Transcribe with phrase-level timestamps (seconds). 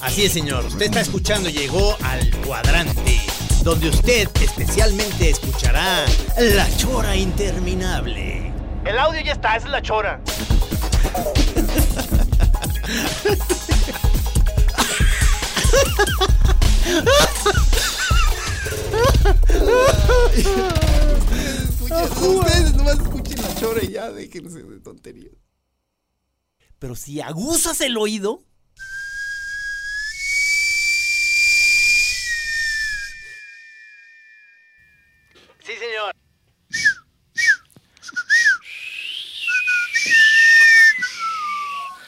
[0.00, 0.64] Así es, señor.
[0.64, 3.20] Usted está escuchando, llegó al cuadrante,
[3.62, 6.04] donde usted especialmente escuchará
[6.38, 8.52] la chora interminable.
[8.84, 10.20] El audio ya está, esa es la Chora.
[22.20, 23.25] Ustedes nomás escuchen la chora
[23.82, 25.34] y ya déjense de tonterías.
[26.78, 28.42] Pero si aguzas el oído.
[35.64, 36.14] Sí, señor.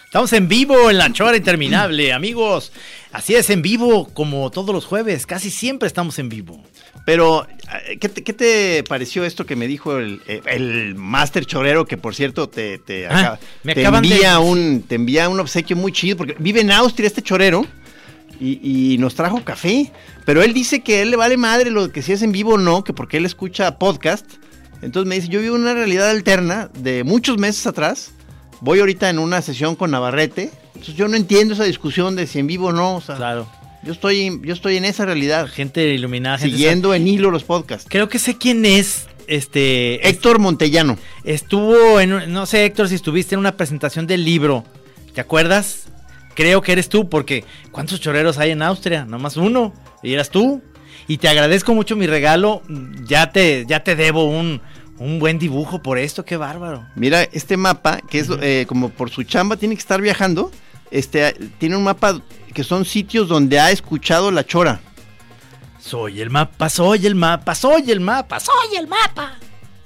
[0.05, 2.73] Estamos en vivo en la chora interminable, amigos.
[3.13, 5.25] Así es, en vivo, como todos los jueves.
[5.27, 6.63] Casi siempre estamos en vivo.
[7.07, 7.47] Pero,
[7.89, 11.87] eh, ¿qué te, qué te pareció esto que me dijo el, eh, el Master Chorero?
[11.87, 15.29] Que por cierto te, te, Ah, acaba- me te acaban de- envía un, te envía
[15.31, 17.65] un obsequio muy chido, porque vive en Austria este chorero
[18.39, 19.91] y, y nos trajo café.
[20.27, 22.55] Pero él dice que a él le vale madre lo que si es en vivo
[22.55, 24.27] o no, que porque él escucha podcast.
[24.83, 28.13] Entonces me dice, yo vivo una realidad alterna de muchos meses atrás.
[28.61, 30.51] Voy ahorita en una sesión con Navarrete.
[30.75, 32.97] Entonces yo no entiendo esa discusión de si en vivo o no.
[32.97, 33.49] O sea, Claro.
[33.83, 35.47] yo, estoy, yo estoy en esa realidad.
[35.49, 37.87] Gente iluminada, gente Siguiendo en hilo los podcasts.
[37.89, 39.07] Creo que sé quién es.
[39.27, 40.09] Este.
[40.09, 40.97] Héctor Montellano.
[41.25, 42.33] Estuvo en.
[42.33, 44.65] No sé, Héctor, si estuviste en una presentación del libro.
[45.15, 45.85] ¿Te acuerdas?
[46.35, 49.05] Creo que eres tú, porque ¿cuántos choreros hay en Austria?
[49.05, 49.75] Nomás uno.
[50.03, 50.63] Y eras tú.
[51.09, 52.63] Y te agradezco mucho mi regalo.
[53.07, 54.61] Ya te, ya te debo un,
[54.99, 56.25] un buen dibujo por esto.
[56.25, 56.87] Qué bárbaro.
[56.95, 60.51] Mira, este mapa, que es eh, como por su chamba tiene que estar viajando,
[60.91, 62.21] este, tiene un mapa
[62.55, 64.81] que son sitios donde ha escuchado la chora.
[65.81, 69.39] Soy el mapa, soy el mapa, soy el mapa, soy el mapa.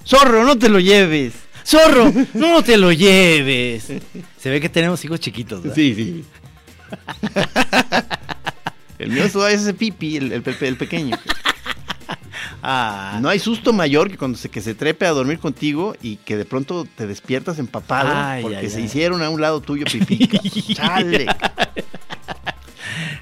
[0.05, 1.33] Zorro, no te lo lleves.
[1.65, 3.87] Zorro, no te lo lleves.
[4.37, 5.61] Se ve que tenemos hijos chiquitos.
[5.61, 5.75] ¿verdad?
[5.75, 6.25] Sí, sí.
[8.99, 11.17] el mío todavía es ese pipi, el, el el pequeño.
[12.65, 16.15] Ah, No hay susto mayor que cuando se, que se trepe a dormir contigo y
[16.15, 18.85] que de pronto te despiertas empapado Ay, porque ay, se ay.
[18.85, 20.27] hicieron a un lado tuyo pipí.
[20.73, 21.27] Chale.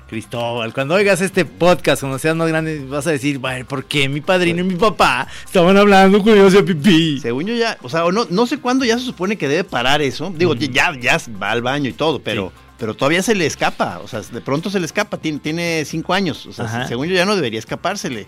[0.07, 4.09] Cristóbal, cuando oigas este podcast, cuando seas más grande, vas a decir, "Bueno, ¿por qué
[4.09, 7.19] mi padrino y mi papá estaban hablando cuando yo hacía pipí?
[7.22, 9.63] Según yo ya, o sea, o no, no sé cuándo ya se supone que debe
[9.63, 10.34] parar eso.
[10.35, 14.00] Digo, ya, ya va al baño y todo, pero, pero todavía se le escapa.
[14.03, 15.18] O sea, de pronto se le escapa.
[15.18, 16.46] Tiene, tiene cinco años.
[16.46, 16.88] O sea, Ajá.
[16.90, 18.28] según yo ya no debería escapársele.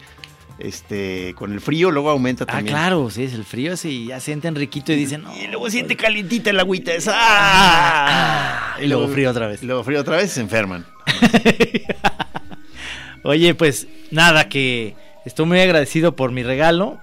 [0.64, 2.74] Este, con el frío luego aumenta Ah, también.
[2.76, 5.36] claro, sí, es el frío, sí, ya sienten riquito y dicen, no.
[5.38, 7.12] Y luego siente calientita el agüita esa.
[7.16, 8.78] ¡Ah!
[8.82, 9.62] Y luego frío otra vez.
[9.62, 10.86] Y luego frío otra vez y se enferman.
[13.24, 17.00] Oye, pues nada, que estoy muy agradecido por mi regalo.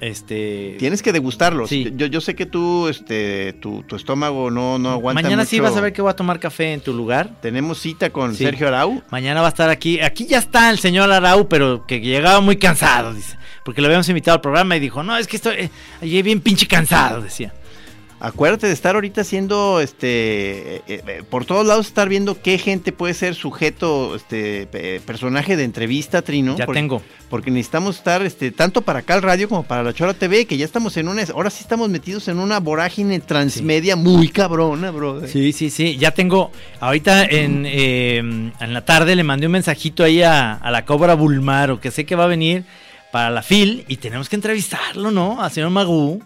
[0.00, 0.76] Este.
[0.78, 1.68] Tienes que degustarlos.
[1.68, 1.92] Sí.
[1.94, 5.76] Yo, yo sé que tú, este, tu, tu estómago no, no aguanta Mañana sí vas
[5.76, 7.30] a ver que voy a tomar café en tu lugar.
[7.42, 8.44] Tenemos cita con Sí.
[8.44, 9.02] Sergio Arau.
[9.10, 10.00] Mañana va a estar aquí.
[10.00, 13.36] Aquí ya está el señor Arau, pero que llegaba muy cansado, dice.
[13.64, 16.66] Porque lo habíamos invitado al programa y dijo, no, es que estoy eh, bien pinche
[16.66, 17.52] cansado, decía.
[18.22, 22.92] Acuérdate de estar ahorita haciendo, este, eh, eh, por todos lados estar viendo qué gente
[22.92, 26.54] puede ser sujeto, este, eh, personaje de entrevista, Trino.
[26.54, 27.02] Ya porque, tengo.
[27.30, 30.58] Porque necesitamos estar, este, tanto para acá el radio como para la Chora TV, que
[30.58, 35.26] ya estamos en una, ahora sí estamos metidos en una vorágine transmedia muy cabrona, bro.
[35.26, 35.96] Sí, sí, sí.
[35.96, 36.52] Ya tengo.
[36.78, 41.14] Ahorita en, eh, en la tarde le mandé un mensajito ahí a, a la Cobra
[41.14, 42.64] Bulmaro, que sé que va a venir
[43.10, 45.40] para la FIL y tenemos que entrevistarlo, ¿no?
[45.40, 46.22] Al señor Magú.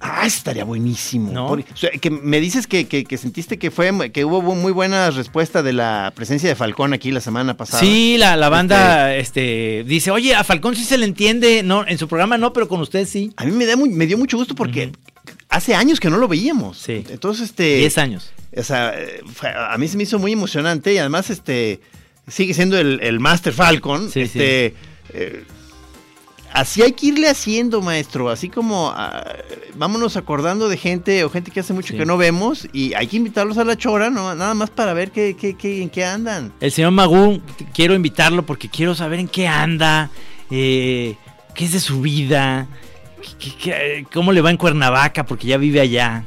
[0.00, 1.32] Ah, estaría buenísimo.
[1.32, 1.48] ¿No?
[1.48, 4.72] Por- o sea, que me dices que, que- que sentiste que fue que hubo muy
[4.72, 7.80] buena respuesta de la presencia de Falcón aquí la semana pasada.
[7.80, 11.96] Sí, la, la banda este, dice, oye, a Falcón sí se le entiende, no, en
[11.98, 13.32] su programa no, pero con usted sí.
[13.36, 14.92] A mí me, da muy- me dio mucho gusto porque
[15.48, 16.78] hace años que no lo veíamos.
[16.78, 17.04] Sí.
[17.08, 17.76] Entonces, este.
[17.78, 18.32] 10 años.
[18.56, 18.94] O sea,
[19.70, 21.80] a mí se me hizo muy emocionante y además, este.
[22.28, 24.10] Sigue siendo el, el Master Falcon.
[24.10, 24.74] Sí, este.
[25.14, 25.44] eh,
[26.56, 28.28] así hay que irle haciendo, maestro.
[28.30, 29.24] Así como ah,
[29.74, 31.98] vámonos acordando de gente o gente que hace mucho Sí.
[31.98, 34.34] que no vemos y hay que invitarlos a la chora, ¿no?
[34.34, 36.52] Nada más para ver qué, qué, qué- en qué andan.
[36.60, 40.10] El señor Magú, t- quiero invitarlo porque quiero saber en qué anda,
[40.50, 41.16] eh,
[41.54, 42.66] qué es de su vida,
[43.22, 46.24] qué- qué- qué- cómo le va en Cuernavaca porque ya vive allá.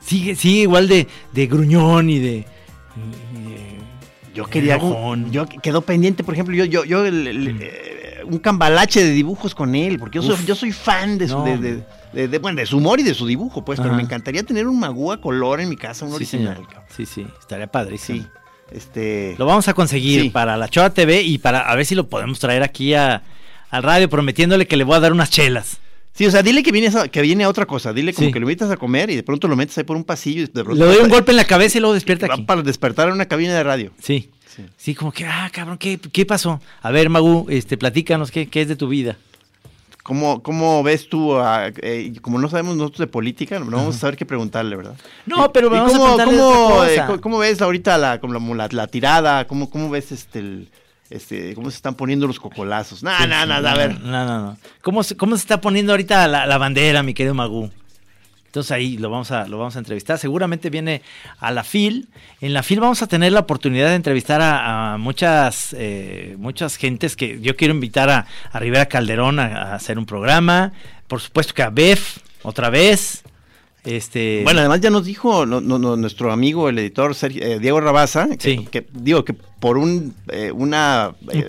[0.00, 2.46] Sigue, sigue igual de, de gruñón y de...
[3.34, 3.76] y de-
[4.34, 4.78] Yo quería
[5.30, 7.95] yo quedó pendiente, por ejemplo, yo yo yo el- el- eh,
[8.30, 11.44] un cambalache de dibujos con él, porque yo soy, yo soy fan de su No,
[11.44, 14.02] de, de- de- de- bueno, de su humor y de su dibujo, pues, pero me
[14.02, 16.56] encantaría tener un magú a color en mi casa, un Sí, original.
[16.56, 16.82] señor.
[16.96, 18.22] Sí, sí, estaría padrísimo.
[18.22, 18.28] Sí.
[18.72, 20.30] Este Lo vamos a conseguir Sí.
[20.30, 23.22] para la Chora TV y para a ver si lo podemos traer aquí a,
[23.70, 25.78] al radio prometiéndole que le voy a dar unas chelas.
[26.12, 28.32] Sí, o sea, dile que viene a, que viene a otra cosa, dile como Sí.
[28.32, 30.46] que lo invitas a comer y de pronto lo metes ahí por un pasillo y
[30.46, 32.42] de pronto Le doy un golpe en la cabeza y luego despierta va aquí.
[32.44, 33.92] para despertar en una cabina de radio.
[34.00, 34.30] Sí.
[34.56, 34.64] Sí.
[34.76, 36.60] Sí, como que, ah, cabrón, ¿qué, qué pasó?
[36.82, 39.16] A ver, Magu, este, platícanos, ¿qué, qué es de tu vida?
[40.02, 43.98] ¿Cómo, cómo ves tú, a- eh, como no sabemos nosotros de política, no vamos a
[43.98, 44.94] saber qué preguntarle, ¿verdad?
[45.26, 47.20] No, pero ¿Y vamos a cómo, preguntarle cómo, otra eh, cosa.
[47.20, 49.46] cómo- ves ahorita la, como la, la tirada?
[49.48, 50.68] ¿Cómo, cómo ves este, el-
[51.10, 53.02] este, cómo se están poniendo los cocolazos?
[53.02, 54.00] No, no, no, a ver.
[54.00, 54.58] No, no, no.
[54.80, 57.70] ¿Cómo se, cómo se está poniendo ahorita la, la bandera, mi querido Magú?
[58.56, 60.16] Entonces ahí lo vamos, a, lo vamos a entrevistar.
[60.16, 61.02] Seguramente viene
[61.40, 62.08] a la FIL.
[62.40, 67.16] En la FIL vamos a tener la oportunidad de entrevistar a, muchas, eh, muchas gentes
[67.16, 70.72] que yo quiero invitar a, a Rivera Calderón a, a hacer un programa.
[71.06, 73.24] Por supuesto que a Bef, otra vez.
[73.86, 77.58] Este, Bueno, además ya nos dijo no- no- no, nuestro amigo, el editor Sergio- eh,
[77.60, 78.68] Diego Rabaza, que, Sí.
[78.70, 81.44] que digo que por un eh, una Un eh,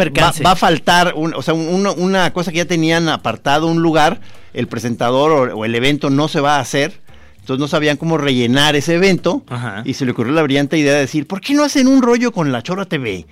[0.45, 4.22] va, a faltar, un- o sea, un- una cosa que ya tenían apartado un lugar,
[4.54, 7.01] el presentador o, o el evento no se va a hacer.
[7.39, 9.81] Entonces no sabían cómo rellenar ese evento Ajá.
[9.86, 12.31] y se le ocurrió la brillante idea de decir, ¿por qué no hacen un rollo
[12.33, 13.25] con la Chora TV?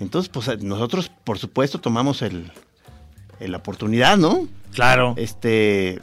[0.00, 2.52] Entonces, pues nosotros, por supuesto, tomamos el,
[3.40, 4.46] el- la oportunidad, ¿no?
[4.72, 5.14] claro.
[5.16, 6.00] Este,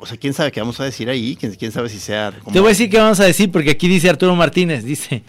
[0.00, 2.32] o sea, quién sabe qué vamos a decir ahí, quién, quién sabe si sea.
[2.42, 5.22] como- Te voy a decir qué vamos a decir porque aquí dice Arturo Martínez, dice,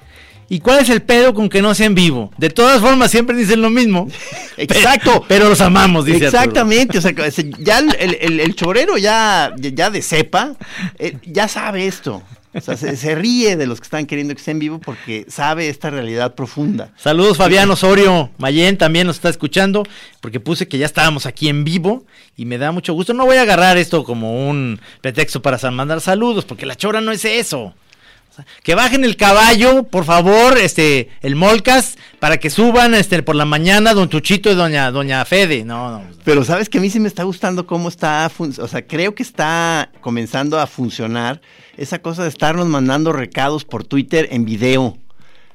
[0.49, 2.31] ¿y cuál es el pedo con que no sea en vivo?
[2.37, 4.07] De todas formas siempre dicen lo mismo.
[4.57, 5.23] Exacto.
[5.27, 6.41] Pero los amamos, dice Arturo.
[6.41, 7.11] Exactamente, o sea,
[7.59, 10.55] ya el, el- el- el chorero ya, ya de cepa,
[10.99, 12.21] eh, ya sabe esto.
[12.55, 15.25] O sea, se, se ríe de los que están queriendo que esté en vivo porque
[15.27, 16.91] sabe esta realidad profunda.
[16.97, 19.83] Saludos Fabián Osorio, Mayen también nos está escuchando
[20.21, 22.05] porque puse que ya estábamos aquí en vivo
[22.37, 23.13] y me da mucho gusto.
[23.13, 27.11] No voy a agarrar esto como un pretexto para mandar saludos porque la chora no
[27.11, 27.73] es eso.
[28.63, 33.45] Que bajen el caballo, por favor, este, el Molcas, para que suban este, por la
[33.45, 35.63] mañana Don Tuchito y Doña, Doña Fede.
[35.63, 36.03] No, no.
[36.23, 39.23] Pero sabes que a mí sí me está gustando cómo está, o sea, creo que
[39.23, 41.39] está comenzando a funcionar
[41.77, 44.97] esa cosa de estarnos mandando recados por Twitter en video.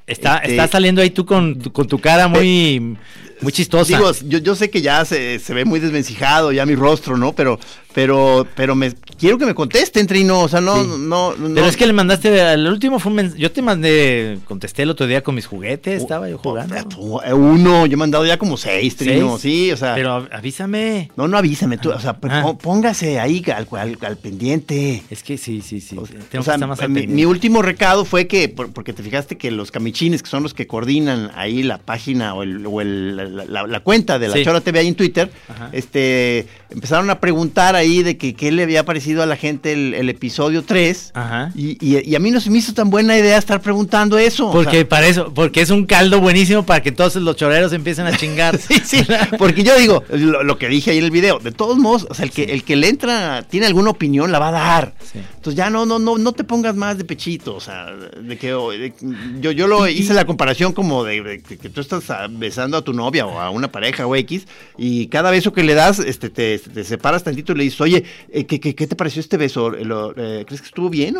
[0.07, 2.97] Está, Este- está saliendo ahí tú con, tu- con tu cara muy,
[3.41, 3.95] muy chistosa.
[3.97, 7.33] Digo, yo, yo sé que ya se, se ve muy desvencijado ya mi rostro, ¿no?
[7.33, 7.59] Pero,
[7.93, 10.41] pero, pero me quiero que me contesten, Trino.
[10.41, 10.89] O sea, no, Sí.
[10.99, 11.53] no, no.
[11.55, 14.89] Pero es que le mandaste, el último fue un mens- yo te mandé, contesté el
[14.91, 16.75] otro día con mis juguetes, estaba yo jugando.
[16.75, 19.37] Eh, Uno, yo he mandado ya como seis, Trino.
[19.37, 19.41] ¿Seis?
[19.41, 19.95] Sí, o sea.
[19.95, 21.11] Pero av- avísame.
[21.17, 22.41] No, no avísame tú, o sea, pues, Ah.
[22.43, 25.03] pó- póngase ahí al, al- al pendiente.
[25.09, 25.97] Es que sí, sí, sí.
[25.97, 28.71] O, tengo o que sea, estar más al mi, mi último recado fue que, por-
[28.71, 32.43] porque te fijaste que los camichines, que son los que coordinan ahí la página o,
[32.43, 34.43] el, o el- la, la- la cuenta de la Sí.
[34.43, 35.69] Chora TV ahí en Twitter, Ajá.
[35.73, 39.93] este, empezaron a preguntar ahí de que qué le había parecido a la gente el,
[39.93, 41.11] el episodio 3.
[41.13, 41.51] Ajá.
[41.55, 44.47] Y, y- y a mí no se me hizo tan buena idea estar preguntando eso.
[44.47, 47.73] o Porque sea, para eso, porque es un caldo buenísimo para que entonces los choreros
[47.73, 48.57] empiecen a chingar.
[48.71, 49.03] Sí, sí,
[49.37, 52.13] porque yo digo, lo, lo que dije ahí en el video, de todos modos, o
[52.13, 54.93] sea, el que, el que le entra, tiene alguna opinión, la va a dar.
[55.11, 55.19] Sí.
[55.19, 58.47] Entonces ya no, no, no, no te pongas más de pechito, o sea, de que
[58.51, 58.93] de-
[59.41, 62.93] yo, yo lo hice la comparación como de, que tú estás ah, besando a tu
[62.93, 64.45] novia o a una pareja o X,
[64.77, 68.03] y cada beso que le das, este, te, te separas tantito y le dices, oye,
[68.31, 69.69] eh, ¿qué, qué, qué te pareció este beso?
[69.69, 71.15] Lo- eh, ¿Crees que estuvo bien?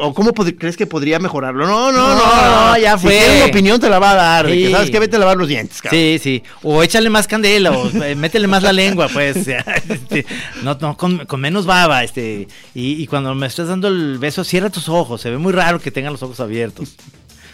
[0.00, 1.66] ¿O, cómo crees que podría mejorarlo?
[1.66, 3.36] No, no, no, No, ya Si fue.
[3.36, 4.72] una opinión te la va a dar, de que Sí.
[4.72, 6.00] sabes que vete a lavar los dientes, cabrón.
[6.00, 6.42] Sí, sí.
[6.62, 9.36] O échale más candela, o eh, métele más la lengua, pues.
[9.90, 10.24] Este,
[10.62, 12.48] no, no, con, con menos baba, este.
[12.74, 15.20] Y, y cuando me estás dando el beso, cierra tus ojos.
[15.20, 16.94] Se ve muy raro que tengan los ojos abiertos.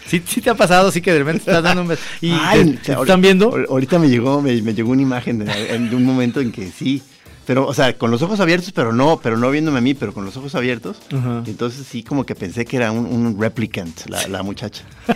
[0.07, 2.01] Sí, sí te ha pasado, sí que de repente estás dando un beso.
[2.21, 3.51] Y Ay, te- te están viendo.
[3.51, 6.71] ahor- Ahorita me llegó, me, me llegó una imagen de, de un momento en que
[6.71, 7.01] sí.
[7.47, 10.13] Pero, o sea, con los ojos abiertos, pero no, pero no viéndome a mí, pero
[10.13, 10.97] con los ojos abiertos.
[11.45, 14.83] Entonces sí, como que pensé que era un, un replicant, la, la muchacha.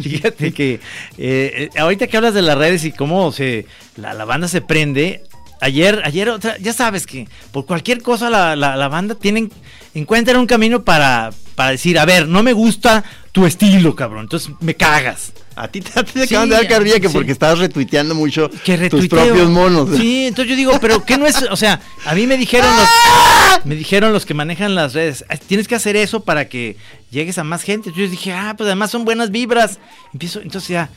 [0.00, 0.80] Fíjate que eh,
[1.18, 5.24] eh, ahorita que hablas de las redes y cómo se la, la banda se prende,
[5.60, 9.50] ayer, ayer otra, ya sabes que por cualquier cosa la, la, la banda tienen,
[9.92, 13.02] encuentran un camino para, para decir, a ver, no me gusta
[13.32, 15.32] tu estilo, cabrón, entonces me cagas.
[15.56, 17.12] A ti te, te Sí, acaban de dar carrilla que sí.
[17.14, 19.88] porque estabas retuiteando mucho Que tus propios monos.
[19.96, 21.42] Sí, entonces yo digo, pero ¿qué no es?
[21.50, 23.54] O sea, a mí me dijeron ¡Ah!
[23.56, 26.76] los, me dijeron los que manejan las redes, "Ah, tienes que hacer eso para que
[27.10, 27.88] llegues a más gente.
[27.90, 29.78] Entonces yo dije, ah, pues además son buenas vibras.
[30.12, 30.88] Empiezo, entonces ya,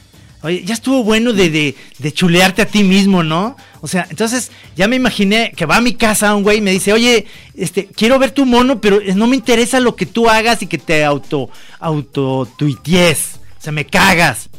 [0.46, 3.56] oye, ya estuvo bueno de, de, de chulearte a ti mismo, ¿no?
[3.82, 6.72] O sea, entonces ya me imaginé que va a mi casa un güey y me
[6.72, 7.26] dice, oye,
[7.56, 10.78] este, quiero ver tu mono, pero no me interesa lo que tú hagas y que
[10.78, 11.50] te auto,
[11.80, 13.40] auto tuitees.
[13.58, 14.50] O sea, me cagas.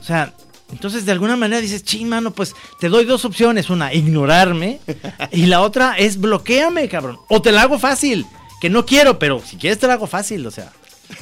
[0.00, 0.34] O sea,
[0.72, 3.70] entonces de alguna manera dices, ching, mano, pues te doy dos opciones.
[3.70, 4.80] Una, ignorarme.
[5.32, 7.18] y la otra es bloqueame, cabrón.
[7.28, 8.26] O te la hago fácil.
[8.60, 10.70] Que no quiero, pero si quieres te la hago fácil, o sea,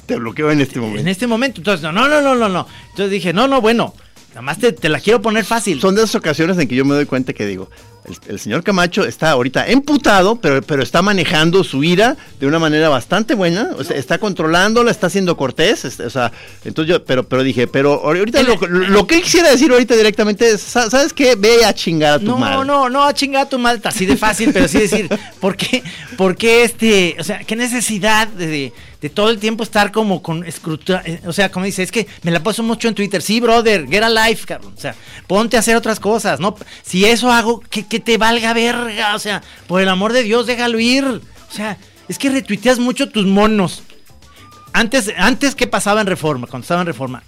[0.06, 1.00] Te bloqueo en este momento.
[1.00, 1.60] en este momento.
[1.60, 2.66] Entonces, no, no, no, no, no, no.
[2.90, 3.94] Entonces dije, no, no, bueno,
[4.38, 5.80] nada más te, te la quiero poner fácil.
[5.80, 7.68] Son de esas ocasiones en que yo me doy cuenta que digo,
[8.04, 12.60] el, el señor Camacho está ahorita emputado, pero, pero está manejando su ira de una
[12.60, 16.30] manera bastante buena, o sea, está controlándola, está siendo cortés, es- o sea,
[16.64, 20.48] entonces yo, pero, pero dije, pero ahorita lo, lo que él quisiera decir ahorita directamente
[20.48, 21.34] es, "Sa- ¿sabes qué?
[21.34, 22.64] Ve a chingar a tu No, madre.
[22.64, 25.08] no, no, a chingar a tu madre, así de fácil, pero sí decir,
[25.40, 25.82] ¿por qué,
[26.16, 30.22] por qué este, o sea, qué necesidad de, de- de todo el tiempo estar como
[30.22, 33.22] con escruta, eh, o sea, como dice, es que me la paso mucho en Twitter,
[33.22, 34.94] sí, brother, get a life, cabrón, o sea,
[35.26, 36.56] ponte a hacer otras cosas, ¿no?
[36.82, 40.46] Si eso hago, que, que te valga verga, o sea, por el amor de Dios,
[40.46, 41.20] déjalo ir, o
[41.54, 41.78] sea,
[42.08, 43.82] es que retuiteas mucho tus monos.
[44.72, 46.46] Antes, antes ¿qué pasaba en Reforma?
[46.46, 47.22] Cuando estaba en Reforma,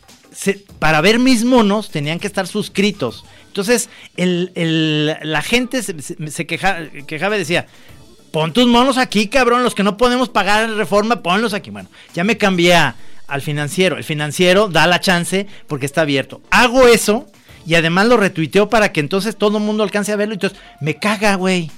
[0.78, 3.24] para ver mis monos tenían que estar suscritos.
[3.48, 7.66] Entonces, el, el- la gente se queja- quejaba y decía,
[8.30, 11.70] pon tus monos aquí, cabrón, los que no podemos pagar en Reforma, ponlos aquí.
[11.70, 13.96] Bueno, ya me cambié al financiero.
[13.96, 16.40] El financiero da la chance porque está abierto.
[16.50, 17.26] Hago eso
[17.66, 20.34] y además lo retuiteo para que entonces todo el mundo alcance a verlo.
[20.34, 21.70] Entonces, me caga, güey.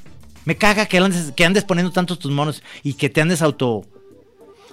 [0.45, 1.01] Me caga que
[1.37, 3.85] que andes poniendo tantos tus monos y que te andes auto...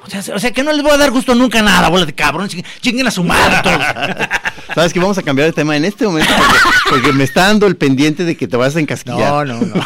[0.05, 2.13] O sea, o sea, que no les voy a dar gusto nunca nada, bola de
[2.15, 2.47] cabrón.
[2.49, 3.81] chinguen- a su madre todos.
[4.75, 6.57] Sabes que vamos a cambiar de tema en este momento porque,
[6.89, 9.47] porque me está dando el pendiente de que te vas a encasquillar.
[9.47, 9.73] No, no, no.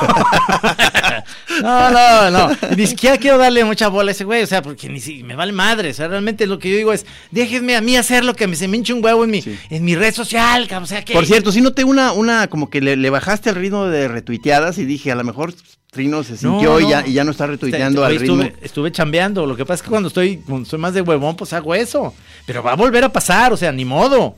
[1.62, 2.52] No, no, no.
[2.72, 5.24] Y Ni siquiera quiero darle mucha bola a ese güey, o sea, porque ni si
[5.24, 5.92] me vale madre.
[5.92, 8.56] O sea, realmente lo que yo digo es, déjenme a mí hacer lo que me
[8.56, 9.58] se me hinche un huevo en mi, Sí.
[9.70, 10.68] en mi red social.
[10.82, 11.14] O sea, que.
[11.14, 14.78] Por cierto, sí noté una, una como que le, le bajaste el ritmo de retuiteadas
[14.80, 15.54] y dije, a lo mejor
[15.94, 18.42] Trino se No, sintió Y, ya, y ya no está retuiteando Oye, al ritmo.
[18.44, 19.46] estuve, estuve chambeando.
[19.46, 22.14] Lo que pasa es que cuando estoy, cuando soy más de huevón, pues hago eso.
[22.46, 24.36] Pero va a volver a pasar, o sea, ni modo.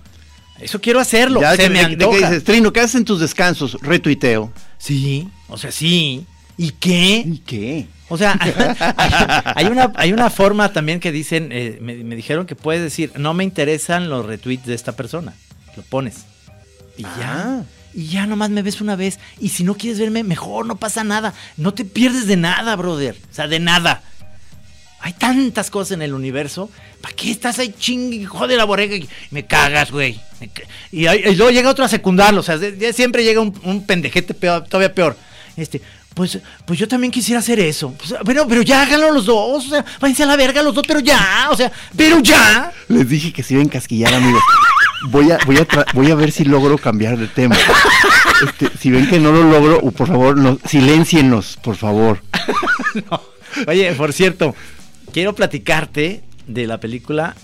[0.59, 1.41] Eso quiero hacerlo.
[1.41, 2.29] Ya, se me de- de que antoja.
[2.29, 3.77] dices, Trino, ¿qué haces en tus descansos?
[3.81, 4.51] Retuiteo.
[4.77, 6.25] Sí, o sea, sí.
[6.57, 7.23] ¿Y qué?
[7.25, 7.87] ¿Y qué?
[8.07, 8.37] O sea,
[9.55, 13.11] hay una, hay una forma también que dicen, eh, me, me dijeron que puedes decir,
[13.17, 15.33] no me interesan los retweets de esta persona.
[15.75, 16.25] Lo pones.
[16.97, 17.63] Y ya.
[17.95, 19.19] Y ya nomás me ves una vez.
[19.39, 21.33] Y si no quieres verme, mejor, no pasa nada.
[21.55, 23.15] No te pierdes de nada, brother.
[23.31, 24.03] O sea, de nada.
[24.99, 26.69] Hay tantas cosas en el universo.
[26.99, 28.97] ¿Para qué estás ahí chingue, jode la borrega?
[28.97, 30.19] Y me cagas, güey.
[30.91, 31.03] Y,
[31.35, 32.41] luego llega otro a secundarlo.
[32.41, 32.59] O sea,
[32.91, 35.15] siempre llega un, pendejete peor- todavía peor.
[35.55, 35.81] Este,
[36.13, 37.93] pues, pues yo también quisiera hacer eso.
[37.93, 39.67] Pues, pero, pero ya háganlo los dos.
[39.67, 41.47] O sea, váyanse a la verga los dos, pero ya.
[41.49, 42.73] O sea, pero ya.
[42.89, 44.41] Les dije que se iba a encasquillar, amigos.
[45.03, 47.55] Voy a, voy a, voy a ver si logro cambiar de tema.
[48.45, 52.21] Este, si ven que no lo logro, por favor, no, siléncienos, por favor.
[53.67, 54.55] Oye, por cierto,
[55.13, 57.35] quiero platicarte de la película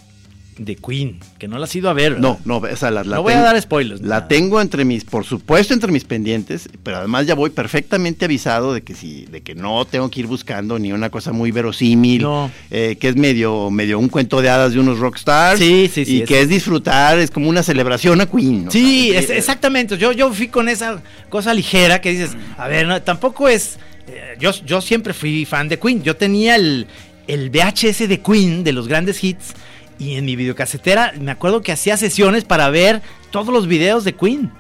[0.66, 2.20] de Queen, que no la has ido a ver.
[2.20, 2.46] No, ¿verdad?
[2.46, 4.28] no, o sea, la, la No voy a dar spoilers, La nada.
[4.28, 8.82] tengo entre mis, por supuesto, entre mis pendientes, pero además ya voy perfectamente avisado de
[8.82, 12.52] que si, de que no tengo que ir buscando ni una cosa muy verosímil, No.
[12.70, 15.60] eh, que es medio, medio un cuento de hadas de unos rockstars.
[15.60, 18.68] Sí, sí, sí, Y es- que es disfrutar, es como una celebración a Queen.
[18.72, 19.98] Sí, es- eh, exactamente.
[19.98, 23.78] Yo, yo fui con esa cosa ligera que dices, a ver, no, tampoco es.
[24.08, 26.04] eh, yo, yo siempre fui fan de Queen.
[26.04, 26.88] Yo tenía el,
[27.28, 29.54] el VHS de Queen, de los grandes hits,
[30.02, 34.16] y en mi videocasetera me acuerdo que hacía sesiones para ver todos los videos de
[34.16, 34.52] Queen.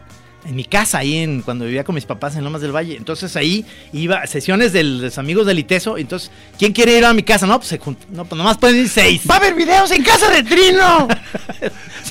[0.44, 2.96] En mi casa, ahí en, cuando vivía con mis papás en Lomas del Valle.
[2.98, 6.00] Entonces ahí iba, sesiones de los amigos del Iteso.
[6.00, 7.46] Entonces, ¿quién quiere ir a mi casa?
[7.46, 9.22] No, pues, se junt- no, pues nomás pueden ir seis.
[9.30, 11.08] ¡Va a haber videos en casa de Trino!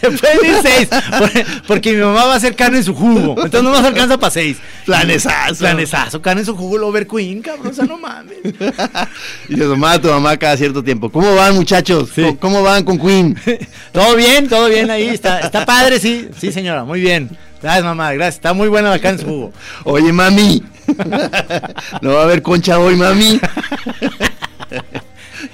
[0.01, 0.89] Se pueden ir seis.
[1.19, 3.33] por- Porque mi mamá va a hacer carne en su jugo.
[3.33, 4.57] Entonces no más alcanza para seis.
[4.87, 5.57] Planesazo.
[5.59, 7.67] Planesazo, carne en su jugo, Lover Queen, cabrón.
[7.67, 8.39] O sea, no mames.
[9.49, 11.11] y le tomaba tu mamá cada cierto tiempo.
[11.11, 12.11] ¿Cómo van, muchachos?
[12.15, 12.23] Sí.
[12.23, 13.37] ¿Cómo, cómo van con Queen?
[13.93, 15.09] Todo bien, todo bien ahí.
[15.09, 16.29] Está, está padre, sí.
[16.39, 17.29] Sí, señora, muy bien.
[17.63, 18.37] Gracias, mamá, gracias.
[18.37, 19.53] Está muy buena la su jugo.
[19.85, 20.63] Oye, mami.
[22.03, 23.41] no va a haber concha hoy, mami.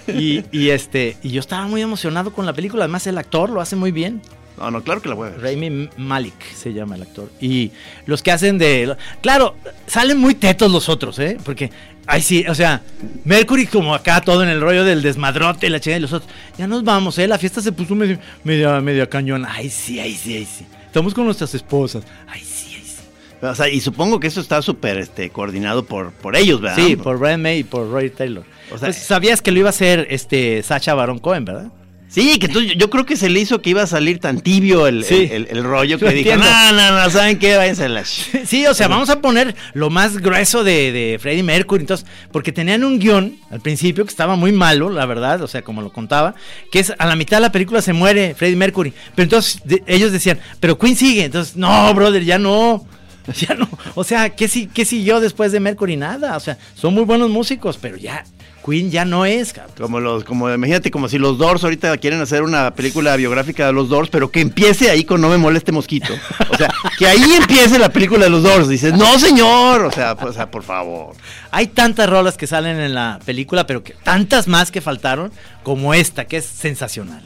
[0.09, 2.85] Y, y, este, y yo estaba muy emocionado con la película.
[2.85, 4.21] Además, el actor lo hace muy bien.
[4.59, 5.41] No, no, claro que la voy a ver.
[5.41, 7.31] Raimi Malik se llama el actor.
[7.41, 7.73] Y
[8.07, 8.97] los que hacen de.
[9.21, 9.55] Claro,
[9.87, 11.37] salen muy tetos los otros, ¿eh?
[11.45, 11.71] Porque,
[12.07, 12.83] ay, sí, o sea,
[13.25, 16.31] Mercury como acá todo en el rollo del desmadrote, la chingada y los otros.
[16.57, 17.29] Ya nos vamos, ¿eh?
[17.29, 19.45] La fiesta se puso medio, media, media cañón.
[19.47, 20.67] Ay, sí, ay, sí, ay, sí.
[20.97, 22.05] Estamos con nuestras esposas.
[22.27, 23.47] Ay, sí, ay, sí.
[23.47, 26.83] O sea, y supongo que eso está súper este, coordinado por, por ellos, ¿verdad?
[26.83, 28.45] Sí, por Brian May y por Roy Taylor.
[28.73, 31.71] O sea, pues, sabías que lo iba a hacer este Sacha Baron Cohen, ¿verdad?
[32.09, 34.87] Sí, que tú, yo creo que se le hizo que iba a salir tan tibio
[34.87, 37.57] el, sí, el, el, el rollo que dijo, no, no, no, ¿saben qué?
[37.57, 38.05] Váyanse la...
[38.47, 42.53] Sí, o sea, vamos a poner lo más grueso de, de Freddie Mercury, entonces, porque
[42.53, 45.93] tenían un guion al principio que estaba muy malo, la verdad, o sea, como lo
[45.93, 46.35] contaba,
[46.71, 49.83] que es a la mitad de la película se muere Freddie Mercury, pero entonces de,
[49.87, 52.87] ellos decían, pero Queen sigue, entonces, no, brother, ya no...
[53.41, 55.97] Ya no, o sea, ¿qué, ¿qué siguió después de Mercury?
[55.97, 58.25] Nada, o sea, son muy buenos músicos, pero ya,
[58.67, 59.75] Queen ya no es, cabrón.
[59.79, 63.73] Como los, como imagínate, como si los Doors ahorita quieren hacer una película biográfica de
[63.73, 66.13] los Doors, pero que empiece ahí con No me moleste mosquito.
[66.51, 68.69] O sea, que ahí empiece la película de los Doors.
[68.69, 71.15] Dices, no señor, o sea, pues, o sea, por favor.
[71.51, 75.33] Hay tantas rolas que salen en la película, pero que tantas más que faltaron,
[75.63, 77.23] como esta, que es sensacional.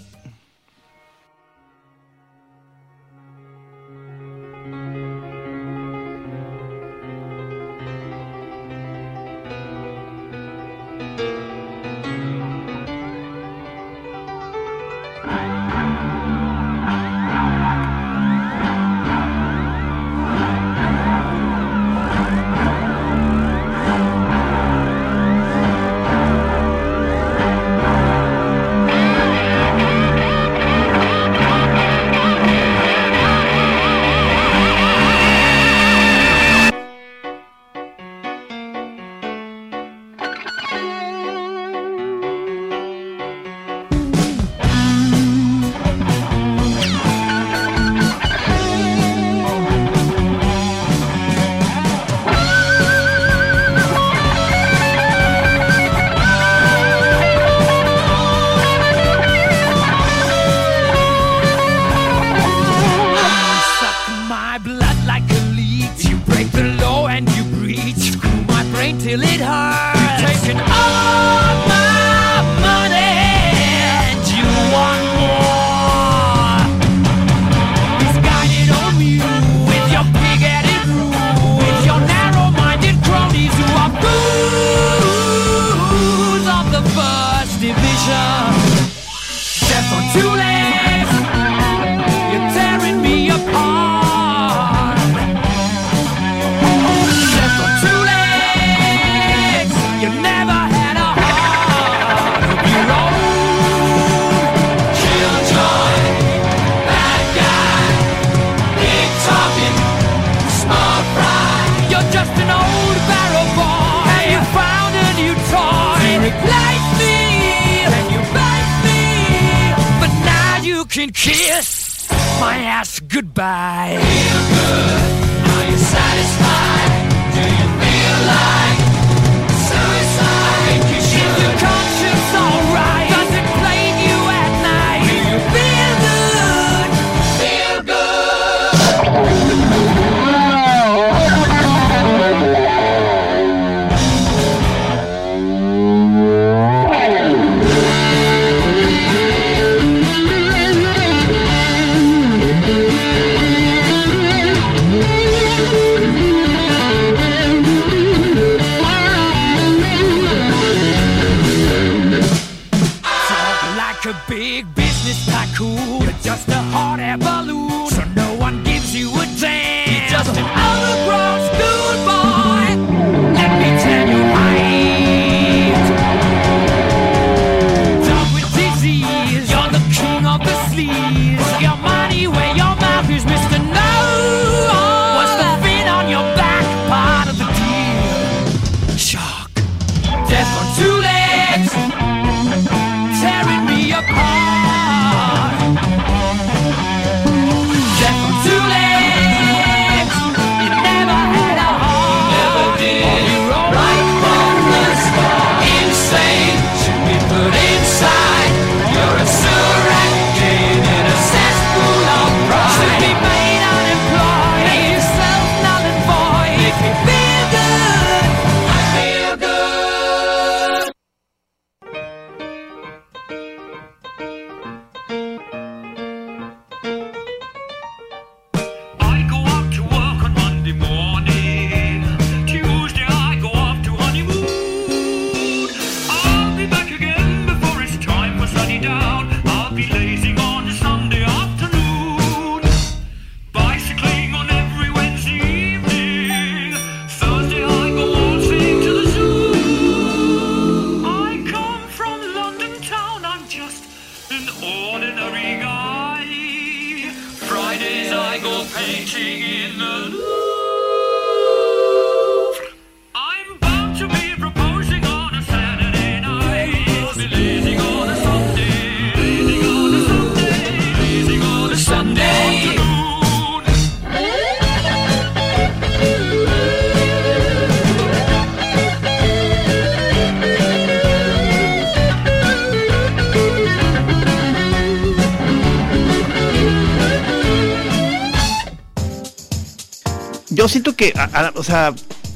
[291.25, 291.93] A- a- o sea,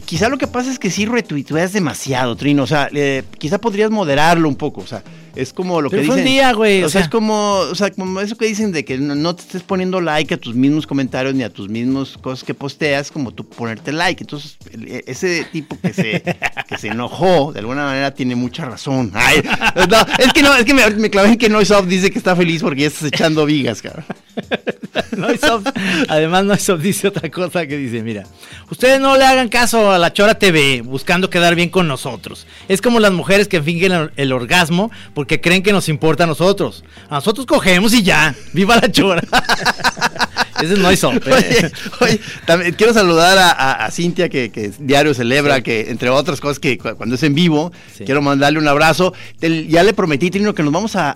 [0.06, 2.62] quizá lo que pasa es que sí retuiteas demasiado, Trino.
[2.62, 4.80] O sea, eh, quizá podrías moderarlo un poco.
[4.82, 5.02] O sea,
[5.34, 6.32] es como lo Pero que fue un dicen.
[6.32, 7.06] día, güey, O, o sea, sea.
[7.06, 10.00] es como, o sea, como eso que dicen de que no, no te estés poniendo
[10.00, 13.90] like a tus mismos comentarios ni a tus mismos cosas que posteas, como tú ponerte
[13.90, 14.22] like.
[14.22, 16.22] Entonces, e- ese tipo que se,
[16.68, 19.10] que se enojó, de alguna manera tiene mucha razón.
[19.14, 19.42] Ay,
[19.90, 22.36] no, es que no, es que me, me clavé en que Noisoft dice que está
[22.36, 24.04] feliz porque ya estás echando vigas, cabrón.
[25.16, 25.68] Noisoft,
[26.08, 28.24] además Noisoft dice otra cosa que dice, mira,
[28.70, 32.46] ustedes no le hagan caso a la Chora TV buscando quedar bien con nosotros.
[32.68, 36.84] Es como las mujeres que fingen el, orgasmo porque creen que nos importa a nosotros.
[37.08, 38.34] A nosotros cogemos y ya.
[38.52, 39.22] ¡Viva la Chora!
[40.62, 41.04] Ese es.
[41.04, 41.08] ¿eh?
[41.30, 45.62] Oye, oye, también quiero saludar a, a- a Cintia que, que diario celebra, Sí.
[45.62, 48.04] que entre otras cosas que cu- cuando es en vivo, Sí.
[48.04, 49.12] quiero mandarle un abrazo.
[49.38, 51.14] Te- ya le prometí, Trino, que nos vamos a,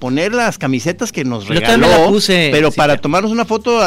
[0.00, 1.86] poner las camisetas que nos Yo regaló.
[1.86, 3.80] también la puse, pero para tomarnos una foto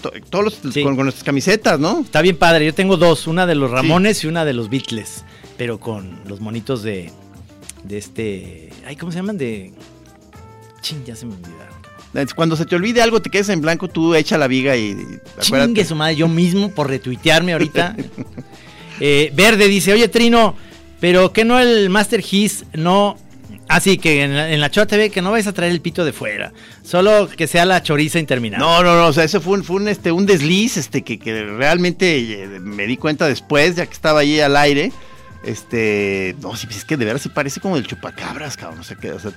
[0.00, 2.00] to- todos los- con, con nuestras camisetas, ¿no?
[2.00, 2.66] Está bien padre.
[2.66, 5.24] Yo tengo dos, una de los Ramones y una de los Beatles,
[5.56, 7.10] pero con los monitos de
[7.84, 9.38] de este, ay, ¿cómo se llaman?
[9.38, 9.72] De
[10.80, 11.65] Ching, ya se me olvidaron.
[12.34, 14.92] Cuando se te olvide algo, te quedes en blanco, tú echa la viga y,
[15.38, 15.66] acuérdate.
[15.66, 17.96] Chingue su madre, yo mismo por retuitearme ahorita.
[18.98, 20.56] Eh, Verde dice, oye Trino,
[21.00, 23.18] pero que no el Master His no...
[23.68, 26.02] Así que en la, en la Chora TV que no vais a traer el pito
[26.04, 26.52] de fuera.
[26.82, 28.64] Solo que sea la choriza interminable.
[28.64, 31.18] No, no, no, o sea, eso fue un, fue un, este, un desliz este, que,
[31.18, 34.92] que realmente eh, me di cuenta después, ya que estaba ahí al aire.
[35.44, 38.84] Este, no, sí, pues es que de verdad sí parece como el chupacabras, cabrón, o
[38.84, 39.32] sea, que, o sea,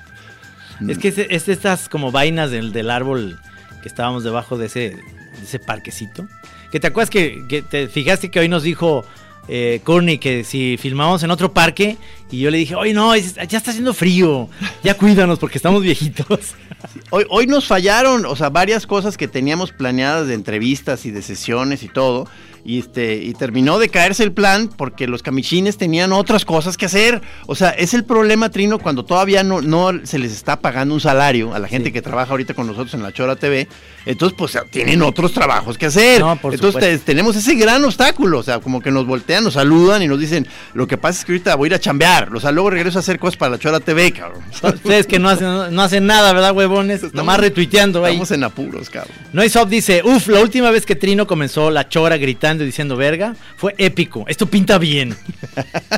[0.88, 3.40] Es que es, es estas como vainas del, del árbol
[3.82, 6.28] que estábamos debajo de ese, de ese parquecito.
[6.72, 9.06] Que te acuerdas que, que te fijaste que hoy nos dijo
[9.52, 11.98] eh, Courtney que si filmamos en otro parque
[12.30, 14.48] y yo le dije, oye no, ya está haciendo frío,
[14.84, 16.56] ya cuídanos porque estamos viejitos.
[17.10, 21.22] Hoy, hoy nos fallaron, o sea, varias cosas que teníamos planeadas de entrevistas y de
[21.22, 22.30] sesiones y todo.
[22.66, 26.86] Y, este, y terminó de caerse el plan porque los camichines tenían otras cosas que
[26.86, 27.22] hacer.
[27.48, 31.00] O sea, es el problema, Trino, cuando todavía no, no se les está pagando un
[31.02, 31.94] salario a la gente Sí.
[31.94, 33.68] que trabaja ahorita con nosotros en la Chora TV.
[34.06, 36.20] Entonces, pues tienen otros trabajos que hacer.
[36.22, 38.40] No, por Entonces, te- tenemos ese gran obstáculo.
[38.40, 41.26] O sea, como que nos voltean, nos saludan y nos dicen, lo que pasa es
[41.26, 42.36] que ahorita voy a ir a chambear.
[42.36, 44.42] O sea, luego regreso a hacer cosas para la Chora TV, cabrón.
[44.64, 47.14] Ustedes que no hacen, no hacen nada, ¿verdad, huevones?
[47.14, 48.14] Nomás retuiteando ahí.
[48.16, 49.14] Estamos en apuros, cabrón.
[49.34, 53.36] Noisop dice, uff, la última vez que Trino comenzó la chora gritando y diciendo verga,
[53.58, 54.26] fue épico.
[54.28, 55.16] Esto pinta bien.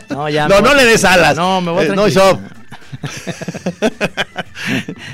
[0.09, 0.47] No, ya.
[0.47, 1.37] No, le des alas.
[1.37, 2.39] No, me voy a Eh, no, tranquilizar.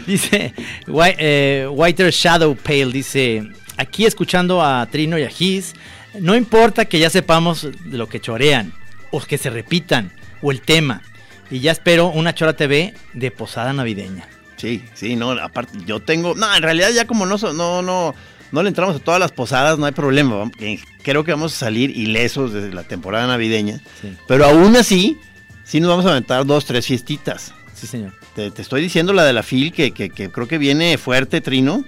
[0.07, 0.53] dice
[0.87, 3.43] Whi- eh, Whiter Shadow Pale, dice,
[3.77, 5.73] aquí escuchando a Trino y a Giz,
[6.19, 8.73] no importa que ya sepamos lo que chorean,
[9.11, 11.01] o que se repitan, o el tema.
[11.49, 14.27] Y ya espero una Chora TV de posada navideña.
[14.57, 18.15] Sí, sí, no, aparte, yo tengo, no, en realidad ya como no, no, no,
[18.51, 21.57] no le entramos a todas las posadas, no hay problema, eh, creo que vamos a
[21.57, 25.17] salir ilesos desde la temporada navideña, Sí, pero aún así,
[25.63, 27.53] sí nos vamos a aventar dos, tres fiestitas.
[27.75, 28.13] sí señor.
[28.35, 31.41] Te, te estoy diciendo la de la FIL, que, que, que creo que viene fuerte,
[31.41, 31.83] Trino,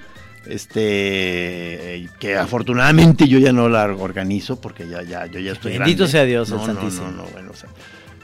[0.83, 5.99] este, que afortunadamente yo ya no la organizo, porque ya, ya, yo ya estoy Bendito
[5.99, 6.11] grande.
[6.11, 7.11] sea Dios, el no, no, Santísimo.
[7.11, 7.69] no, no, bueno, o sea,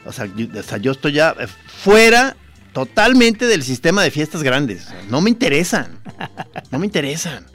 [0.05, 2.35] o sea, yo, o sea, yo estoy ya eh, fuera
[2.73, 4.87] totalmente del sistema de fiestas grandes.
[4.87, 5.99] O sea, no me interesan.
[6.71, 7.45] No me interesan.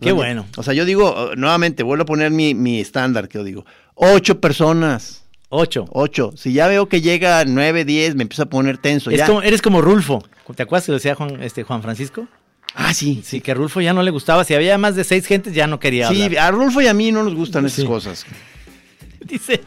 [0.00, 0.46] Qué No, bueno.
[0.56, 3.64] O sea, yo digo, eh, nuevamente, vuelvo a poner mi, mi estándar, que yo digo,
[3.94, 5.24] ocho personas.
[5.50, 5.86] Ocho.
[5.90, 6.32] Ocho.
[6.36, 9.10] Si ya veo que llega nueve, diez, me empiezo a poner tenso.
[9.10, 9.26] Es ya.
[9.26, 10.22] como- eres como Rulfo.
[10.54, 12.26] ¿Te acuerdas que lo decía Juan, este, Juan Francisco?
[12.74, 13.22] Ah, sí.
[13.24, 14.44] Sí, que a Rulfo ya no le gustaba.
[14.44, 16.44] Si había más de seis gentes, ya no quería Sí, hablar.
[16.44, 17.86] a Rulfo y a mí no nos gustan esas Sí.
[17.86, 18.26] cosas.
[19.20, 19.60] Dice,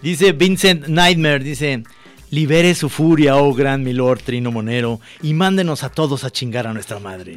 [0.00, 1.82] dice Vincent Nightmare, dice,
[2.30, 6.72] libere su furia, oh gran milord Trino Monero, y mándenos a todos a chingar a
[6.72, 7.36] nuestra madre.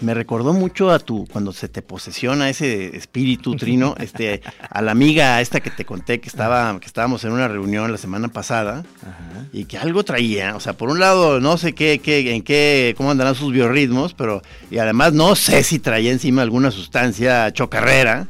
[0.00, 4.90] Me recordó mucho a tu, cuando se te posesiona ese espíritu trino, este, a la
[4.90, 8.84] amiga esta que te conté que estaba, que estábamos en una reunión la semana pasada
[9.02, 9.46] Ajá.
[9.52, 10.56] y que algo traía.
[10.56, 14.14] O sea, por un lado, no sé qué, qué, en qué, cómo andarán sus biorritmos,
[14.14, 18.26] pero, y además no sé si traía encima alguna sustancia chocarrera,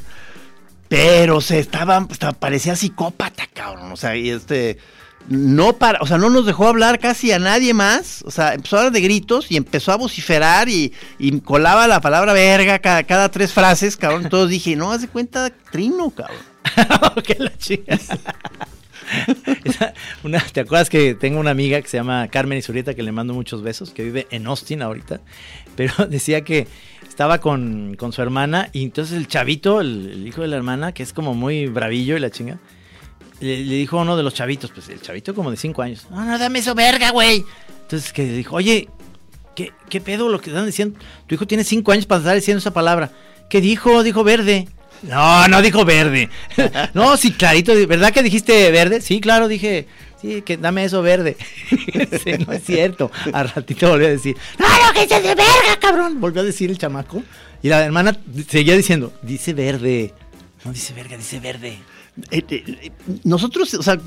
[0.88, 3.90] pero se estaba, estaba- parecía psicópata, cabrón.
[3.90, 4.76] O sea, y este,
[5.28, 8.22] no para, o sea, no nos dejó hablar casi a nadie más.
[8.26, 10.92] O sea, empezó a hablar de gritos y empezó a vociferar y,
[11.44, 14.24] colaba la palabra verga cada, cada tres frases, cabrón.
[14.24, 16.38] Entonces dije, no, haz de cuenta, trino, cabrón.
[17.24, 17.52] que la.
[19.64, 23.12] Esa- una, ¿Te acuerdas que tengo una amiga que se llama Carmen Isurieta que le
[23.12, 25.20] mando muchos besos, que vive en Austin ahorita?
[25.76, 26.66] Pero decía que
[27.08, 31.02] estaba con, con su hermana y entonces el chavito, el hijo de la hermana, que
[31.02, 32.58] es como muy bravillo y la chinga,
[33.44, 36.38] le, dijo uno de los chavitos, pues el chavito como de cinco años, no, no,
[36.38, 37.44] dame eso, verga, güey.
[37.82, 38.88] Entonces que dijo, oye,
[39.54, 40.98] ¿qué, ¿qué pedo lo que están diciendo?
[41.26, 43.10] Tu hijo tiene cinco años para estar diciendo esa palabra.
[43.48, 44.02] ¿Qué dijo?
[44.02, 44.68] Dijo verde.
[45.02, 46.30] No, no dijo verde.
[46.94, 47.72] No, sí, clarito.
[47.86, 49.00] ¿Verdad que dijiste verde?
[49.00, 49.86] Sí, claro, dije.
[50.20, 51.36] Sí, que dame eso verde.
[52.46, 53.10] No es cierto.
[53.32, 56.20] Al ratito volvió a decir, no, no, que dices de verga, cabrón.
[56.20, 57.22] Volvió a decir el chamaco.
[57.62, 58.16] Y la hermana
[58.48, 60.14] seguía diciendo, dice verde.
[60.64, 61.78] No dice verga, dice verde.
[62.30, 62.90] Eh, eh,
[63.24, 63.98] nosotros, o sea,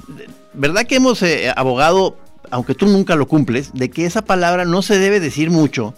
[0.54, 2.18] ¿verdad que hemos eh, abogado,
[2.50, 5.94] aunque tú nunca lo cumples, de que esa palabra no se debe decir mucho,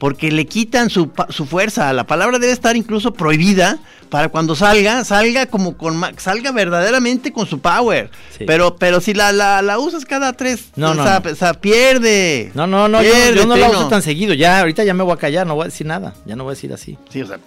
[0.00, 1.92] porque le quitan su, su fuerza?
[1.92, 3.78] La palabra debe estar incluso prohibida
[4.10, 8.10] para cuando salga, salga como con salga verdaderamente con su power.
[8.36, 8.44] Sí.
[8.44, 11.30] Pero, pero si la, la, la usas cada tres, No, o no, sea, no.
[11.30, 12.50] o sea, pierde.
[12.54, 14.34] No, no, no, yo, Pierde, yo no la uso tan seguido.
[14.34, 16.12] Ya, ahorita ya me voy a callar, no voy a decir nada.
[16.26, 16.98] Ya no voy a decir así.
[17.10, 17.38] Sí, o sea,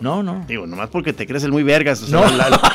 [0.00, 0.44] No, no.
[0.46, 2.02] digo, nomás porque te crees el muy vergas.
[2.02, 2.36] o sea, No.
[2.36, 2.72] la- la-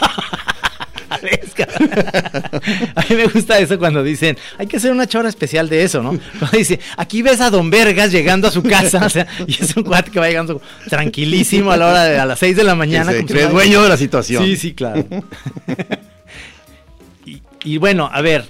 [2.96, 6.02] A mí me gusta eso cuando dicen, hay que hacer una chora especial de eso,
[6.02, 6.18] ¿no?
[6.40, 9.76] Cuando dice, aquí ves a Don Vergas llegando a su casa, o sea, y es
[9.76, 12.76] un cuate que va llegando tranquilísimo a la hora de a las 6 de la
[12.76, 13.14] mañana.
[13.14, 14.44] que se dueño de la situación.
[14.46, 15.06] Sí, sí, claro.
[17.26, 18.46] y, y bueno, a ver,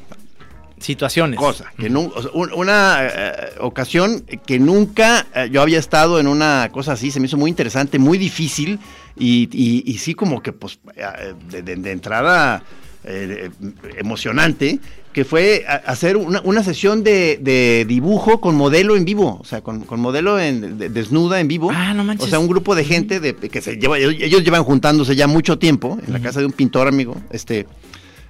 [0.82, 1.40] situaciones.
[1.40, 7.12] cosa, que una eh, ocasión que nunca eh, yo había estado en una cosa así,
[7.12, 8.80] se me hizo muy interesante, muy difícil
[9.18, 12.64] y, y- y sí como que pues eh, de, de- de entrada
[13.04, 13.50] eh,
[13.98, 14.80] emocionante,
[15.12, 19.62] que fue hacer una, una sesión de, de dibujo con modelo en vivo, o sea,
[19.62, 21.70] con, con modelo en, de- desnuda en vivo.
[21.74, 22.28] Ah, no manches.
[22.28, 25.28] O sea, un grupo de gente de, que se lleva, ellos ellos llevan juntándose ya
[25.28, 27.66] mucho tiempo en la casa de un pintor amigo, este...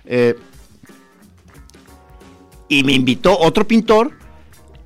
[0.06, 0.36] eh,
[2.70, 4.14] y me invitó otro pintor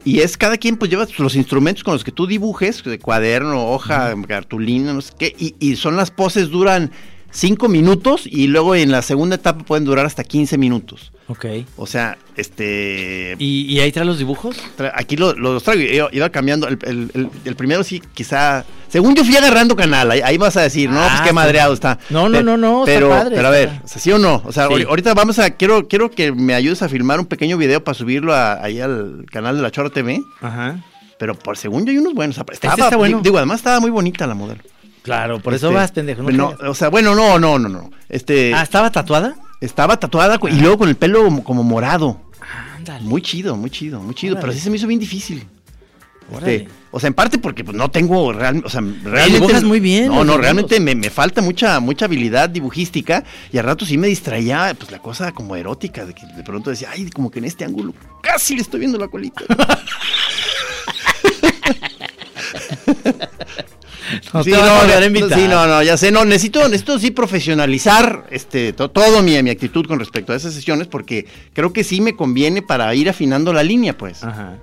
[0.05, 3.67] y es cada quien pues lleva los instrumentos con los que tú dibujes, de cuaderno,
[3.71, 6.91] hoja, cartulina, no sé qué, y, y son las poses duran
[7.35, 11.11] cinco minutos y luego en la segunda etapa pueden durar hasta 15 minutos.
[11.27, 11.45] Ok.
[11.75, 13.35] O sea, este...
[13.39, 14.57] ¿Y, y ahí trae los dibujos?
[14.77, 16.67] tra- Aquí lo- los traigo, iba, iba cambiando.
[16.67, 18.63] El, el- el- el primero sí, quizá.
[18.87, 21.73] Según yo fui agarrando canal, ahí, ahí vas a decir, no, Ah, pues qué madreado
[21.73, 21.99] está.
[22.09, 24.17] No, no, no, no, está Pero, padre, pero a ver, está- o sea, ¿sí o
[24.19, 24.41] no?
[24.45, 24.83] O sea, Sí.
[24.87, 25.49] ahorita vamos a.
[25.49, 29.25] Quiero, quiero que me ayudes a filmar un pequeño video para subirlo a- ahí al
[29.31, 30.21] canal de la Chora TV.
[30.41, 30.83] Ajá.
[31.17, 32.37] Pero por segundo hay unos buenos.
[32.51, 33.21] Estaba, está bueno.
[33.23, 34.61] Digo, además estaba muy bonita la modelo.
[35.05, 36.23] Claro, por eso Este, vas, pendejo.
[36.23, 37.91] No o sea, bueno, no, no, no, no.
[38.09, 38.55] Este.
[38.55, 39.35] Ah, ¿estaba tatuada?
[39.61, 42.19] Estaba tatuada y luego con el pelo como, como morado.
[42.75, 43.05] Ándale.
[43.05, 44.33] Muy chido, muy chido, muy chido.
[44.33, 44.41] Órale.
[44.47, 45.47] Pero sí se me hizo bien difícil.
[46.33, 49.33] Este, o sea, en parte porque pues, no tengo real, o sea, realmente.
[49.33, 53.65] dibujas muy bien, No, no, realmente me, me falta mucha, mucha habilidad dibujística y al
[53.65, 57.11] rato sí me distraía, pues la cosa como erótica, de que de pronto decía, ay,
[57.11, 59.43] como que en este ángulo casi le estoy viendo la colita.
[64.33, 64.57] No sí, no,
[65.29, 69.49] sí, no, no, ya sé, no, necesito, necesito sí profesionalizar este, to- todo mi, mi
[69.49, 73.51] actitud con respecto a esas sesiones porque creo que sí me conviene para ir afinando
[73.53, 74.23] la línea, pues.
[74.23, 74.57] Ajá.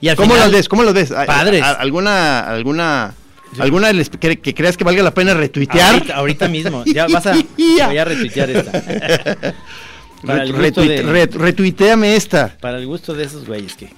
[0.00, 0.68] Y al ¿Cómo final- las ves?
[0.68, 1.12] ¿Cómo las ves?
[1.12, 1.62] ¿A- Padres.
[1.62, 3.14] ¿Alguna, alguna,
[3.58, 5.94] alguna que, que creas que valga la pena retuitear?
[5.94, 6.84] Ahorita, ahorita mismo.
[6.86, 7.34] Ya vas a.
[7.78, 7.86] Ya.
[7.88, 8.72] Voy a retuitear esta.
[10.22, 12.56] Retu- retuiteame esta.
[12.60, 13.90] para el gusto de esos güeyes que.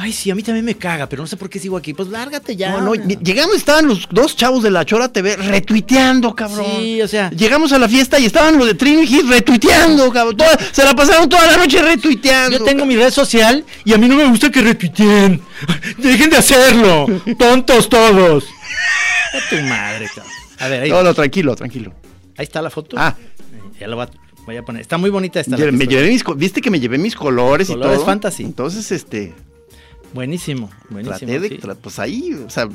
[0.00, 1.92] Ay, sí, a mí también me caga, pero no sé por qué sigo aquí.
[1.92, 2.70] Pues lárgate ya.
[2.70, 6.66] No, no, llegamos, estaban los dos chavos de la Chora TV retuiteando, cabrón.
[6.78, 7.30] Sí, o sea.
[7.30, 10.36] Llegamos a la fiesta y estaban los de Trini Hit retuiteando, cabrón.
[10.36, 12.58] Toda- se la pasaron toda la noche retuiteando.
[12.58, 15.42] Yo tengo mi red social y a mí no me gusta que retuiteen.
[15.98, 17.06] Dejen de hacerlo.
[17.38, 18.44] Tontos todos.
[19.34, 20.32] A tu madre, cabrón.
[20.60, 21.92] A ver, ahí, No, no, tranquilo, tranquilo.
[22.36, 22.96] ahí está la foto.
[22.98, 23.14] Ah,
[23.80, 24.10] Ya la voy a,
[24.46, 24.82] voy a poner.
[24.82, 25.56] Está muy bonita esta.
[25.56, 28.06] me llevé mis, viste que me llevé mis colores, y Colores todo.
[28.06, 28.42] fantasy.
[28.44, 29.34] Entonces, este,
[30.14, 31.16] Buenísimo, buenísimo.
[31.18, 31.58] traté de, sí.
[31.82, 32.68] pues ahí, o sea,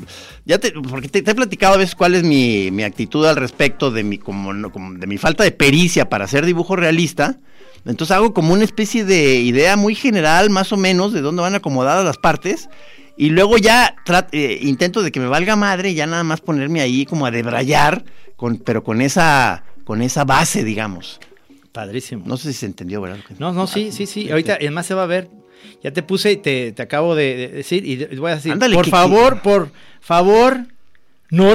[0.44, 3.36] ya te, porque te, te he platicado a veces cuál es mi, mi actitud al
[3.36, 7.38] respecto de mi, como, no- como de mi falta de pericia para hacer dibujo realista.
[7.86, 11.54] Entonces hago como una especie de idea muy general, más o menos, de dónde van
[11.54, 12.68] acomodadas las partes.
[13.16, 13.94] Y luego ya
[14.32, 18.04] eh, intento de que me valga madre, ya nada más ponerme ahí como a debrayar,
[18.36, 21.20] con, pero con esa, con esa base, digamos.
[21.72, 22.24] Padrísimo.
[22.26, 23.18] No sé si se entendió, ¿verdad?
[23.38, 24.30] No, no, sí, sí, sí.
[24.30, 25.28] Ahorita, además se va a ver.
[25.82, 28.52] Ya te puse te, te acabo de, de decir y voy a decir.
[28.52, 30.58] Ándale, por que- favor, que- por favor,
[31.30, 31.54] no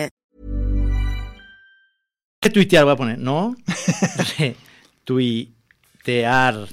[2.49, 3.55] Tuitear, voy a poner, no
[5.05, 6.67] tuitear.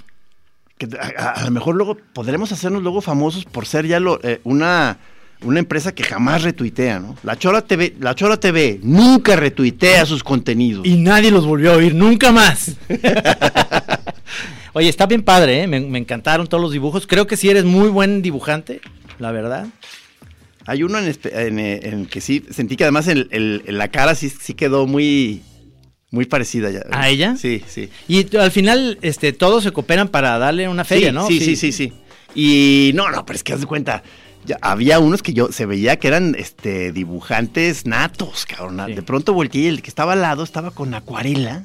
[0.78, 4.18] que a, a- a lo mejor luego podremos hacernos luego famosos por ser ya lo,
[4.22, 4.98] eh, una
[5.40, 7.14] una empresa que jamás retuitea, ¿no?
[7.22, 10.84] La Chora TV, la Chora TV nunca retuitea sus contenidos.
[10.84, 12.72] Y nadie los volvió a oír, nunca más.
[14.72, 15.66] Oye, está bien padre, ¿eh?
[15.68, 17.06] me, me encantaron todos los dibujos.
[17.06, 18.80] Creo que sí eres muy buen dibujante,
[19.20, 19.68] la verdad.
[20.66, 21.06] Hay uno en,
[21.60, 25.42] eh, en que sí sentí que además en la cara sí, sí quedó muy,
[26.10, 26.82] muy parecida ya.
[26.90, 27.36] ¿A ella?
[27.36, 27.90] Sí, sí.
[28.08, 31.26] Y al final, este, todos se cooperan para darle una feria, sí, ¿no?
[31.26, 31.92] Sí, sí, sí, sí.
[32.34, 34.02] Y no, no, pero es que haz de cuenta.
[34.46, 38.82] ya había unos que yo se veía que eran este dibujantes natos, cabrón.
[38.86, 38.94] Sí.
[38.94, 41.62] De pronto volteé y el que estaba al lado estaba con acuarela,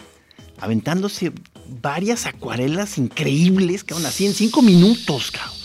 [0.60, 1.32] aventándose
[1.82, 5.63] varias acuarelas increíbles, cabrón, así en cinco minutos, cabrón.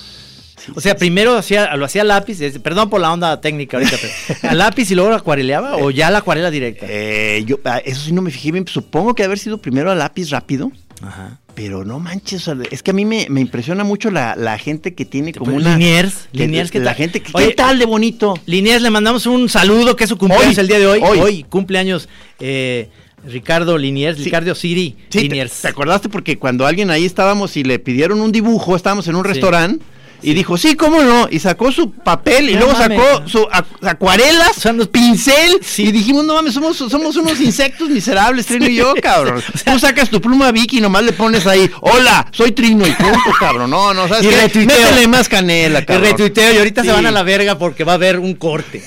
[0.75, 4.13] O sea, primero hacía, lo hacía lápiz, perdón por la onda técnica ahorita, pero
[4.51, 6.87] ¿a lápiz y luego lo acuareleaba o ya la acuarela directa?
[6.89, 9.95] Eh, yo, ah, eso sí no me fijé bien, supongo que haber sido primero a
[9.95, 10.71] lápiz rápido,
[11.03, 11.39] Ajá.
[11.55, 14.59] pero no manches, o sea, es que a mí me, me impresiona mucho la, la
[14.59, 15.77] gente que tiene como Pues, una...
[15.77, 17.31] Liniers, que- Liniers, ¿qué la gente que...
[17.35, 18.35] Oye, ¿Qué tal de bonito?
[18.47, 21.01] Liniers, le mandamos un saludo, que es su cumpleaños Hoy, el día de hoy.
[21.03, 21.19] hoy.
[21.21, 22.09] Hoy, cumpleaños
[22.41, 22.89] eh,
[23.27, 24.25] Ricardo Liniers, Sí.
[24.25, 25.61] Ricardo Siri Sí, te, Liniers.
[25.63, 29.23] te acordaste porque cuando alguien ahí estábamos y le pidieron un dibujo, estábamos en un
[29.25, 29.29] Sí.
[29.29, 29.85] restaurante
[30.21, 32.99] y dijo, sí, cómo no, y sacó su papel y No luego mames.
[32.99, 35.85] sacó su acu- acuarelas, O sea, nos- pincel Sí.
[35.85, 39.43] y dijimos, no mames, somos, somos unos insectos miserables, Trino y yo, cabrón.
[39.65, 43.19] Tú sacas tu pluma Vicky y nomás le pones ahí, hola, soy Trino y punto,
[43.39, 43.71] cabrón.
[43.71, 44.37] No, no, ¿sabes Y qué?
[44.43, 44.77] retuiteo.
[44.91, 46.05] Métele más canela, Y cabrón.
[46.11, 48.83] retuiteo y ahorita se van a la verga porque va a haber un corte.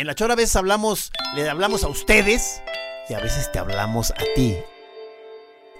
[0.00, 2.62] En la chora a veces hablamos, le hablamos a ustedes
[3.10, 4.56] y a veces te hablamos a ti.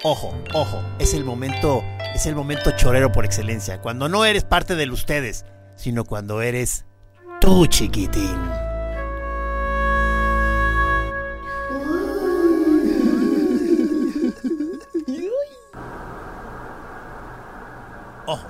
[0.02, 1.82] Ojo, ojo, es el momento,
[2.14, 6.84] es el momento chorero por excelencia, cuando no eres parte del ustedes, sino cuando eres
[7.40, 8.36] tú, chiquitín.
[18.26, 18.46] Ojo,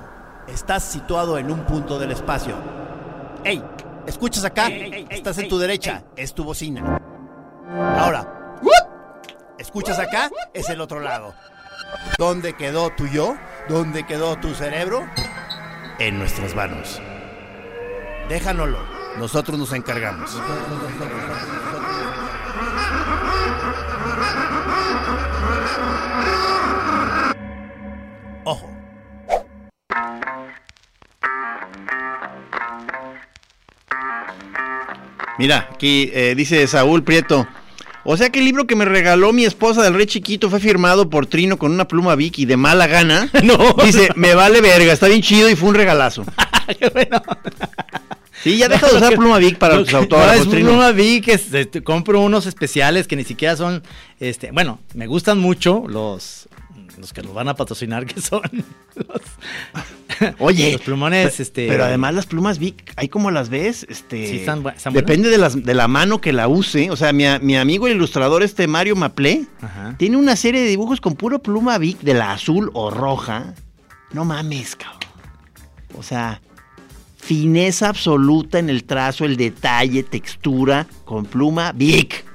[0.49, 2.57] estás situado en un punto del espacio.
[3.45, 3.63] ¡Ey!
[4.05, 4.69] ¿Escuchas acá?
[5.11, 6.99] Estás en tu derecha, es tu bocina.
[7.97, 8.59] Ahora,
[9.59, 10.31] ¿escuchas acá?
[10.53, 11.35] Es el otro lado.
[12.17, 13.35] ¿Dónde quedó tu yo?
[13.67, 15.05] ¿Dónde quedó tu cerebro?
[15.99, 17.01] En nuestras manos.
[18.29, 18.79] Déjanoslo,
[19.17, 20.39] nosotros nos encargamos.
[35.41, 37.47] Mira, aquí eh, dice Saúl Prieto.
[38.03, 41.09] O sea que el libro que me regaló mi esposa del rey chiquito fue firmado
[41.09, 43.29] por Trino con una pluma Vicky de mala gana.
[43.43, 43.57] No.
[43.83, 46.23] Dice, me vale verga, está bien chido y fue un regalazo.
[46.79, 47.21] Qué bueno.
[48.43, 50.69] Sí, ya deja de usar pluma Vic para tus autógrafos, No, es Trino.
[50.69, 53.83] pluma Vic, es- este, compro unos especiales que ni siquiera son,
[54.19, 56.47] este, bueno, me gustan mucho los,
[57.01, 58.41] los que los van a patrocinar, que son
[58.95, 61.67] los, Oye, los plumones, pe- este.
[61.67, 64.27] Pero además las plumas Vic, ahí como las ves, este.
[64.27, 66.89] Sí, están están depende de, las, de la mano que la use.
[66.91, 69.95] O sea, mi, mi amigo el ilustrador este Mario Maplé Ajá.
[69.97, 73.53] tiene una serie de dibujos con puro pluma Vic de la azul o roja.
[74.13, 74.99] No mames, cabrón.
[75.97, 76.41] O sea,
[77.17, 82.25] fineza absoluta en el trazo, el detalle, textura, con pluma Vic.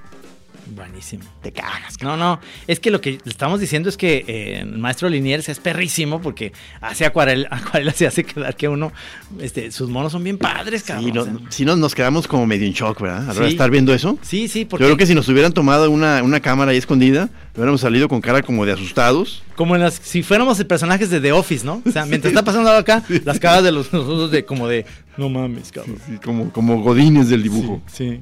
[0.74, 1.22] Buenísimo.
[1.42, 2.18] Te cagas, No, cabrón.
[2.18, 5.58] no, es que lo que le estamos diciendo es que eh, el maestro Liniers es
[5.60, 8.92] perrísimo porque hace acuarela, acuarela se hace quedar que uno,
[9.40, 11.04] este, sus monos son bien padres, cabrón.
[11.04, 11.34] Sí, no- o sea.
[11.50, 13.22] sí nos, nos quedamos como medio en shock, ¿verdad?
[13.22, 13.54] A la hora de Sí.
[13.54, 14.18] estar viendo eso.
[14.22, 17.28] sí, sí, porque Yo creo que si nos hubieran tomado una, una cámara ahí escondida,
[17.54, 19.42] hubiéramos salido con cara como de asustados.
[19.54, 21.80] como en las, si fuéramos personajes de The Office, ¿no?
[21.86, 24.84] O sea, mientras está pasando algo acá, las caras de los nosotros de como de,
[25.16, 25.96] no mames, cabrón.
[26.06, 27.80] Sí, como, como godines del dibujo.
[27.92, 28.18] Sí.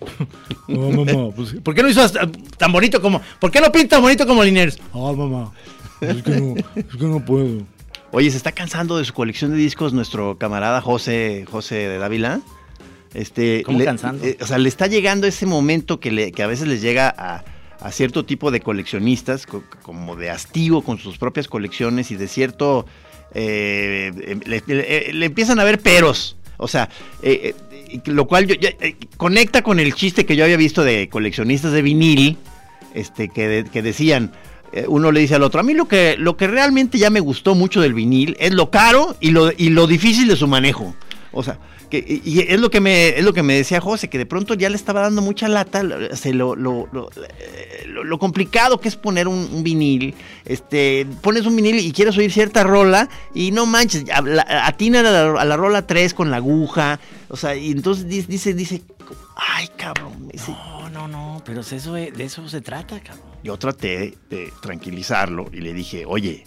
[0.68, 3.96] No, mamá, pues, ¿por qué no hizo hasta- tan bonito como, por qué no pinta
[3.96, 4.78] tan bonito como Liniers?
[4.94, 5.52] Ah, mamá,
[6.00, 7.62] es que no, es que no puedo.
[8.12, 12.40] Oye, se está cansando de su colección de discos nuestro camarada José, José de Dávila.
[13.14, 14.24] Este, ¿Cómo le- cansando?
[14.24, 17.12] eh, o sea, le está llegando ese momento que, le, que a veces les llega
[17.16, 17.44] a,
[17.80, 22.28] a cierto tipo de coleccionistas, co- como de hastío con sus propias colecciones y de
[22.28, 22.86] cierto...
[23.34, 26.36] eh, eh, le, le- le empiezan a ver peros.
[26.56, 26.88] O sea,
[27.22, 27.69] eh, eh,
[28.06, 31.72] lo cual yo- ya, eh, conecta con el chiste que yo había visto de coleccionistas
[31.72, 32.36] de vinil,
[32.94, 34.32] este, que, que decían,
[34.72, 37.20] eh, uno le dice al otro, a mí lo que, lo que realmente ya me
[37.20, 40.94] gustó mucho del vinil es lo caro y lo, y lo difícil de su manejo.
[41.32, 41.58] O sea,
[41.90, 44.54] que, y es lo que me es lo que me decía José, que de pronto
[44.54, 48.80] ya le estaba dando mucha lata lo, se lo, lo, lo- eh, lo- lo complicado
[48.80, 50.14] que es poner un, un vinil.
[50.44, 55.40] Este, pones un vinil y quieres oír cierta rola y no manches, atina a la,
[55.40, 56.98] a la rola 3 con la aguja.
[57.28, 58.82] O sea, y entonces di- dice, dice,
[59.36, 61.08] ay cabrón, dice, no, no.
[61.08, 63.24] No, pero eso, de eso se trata, cabrón.
[63.42, 66.44] Yo traté de tranquilizarlo y le dije, oye,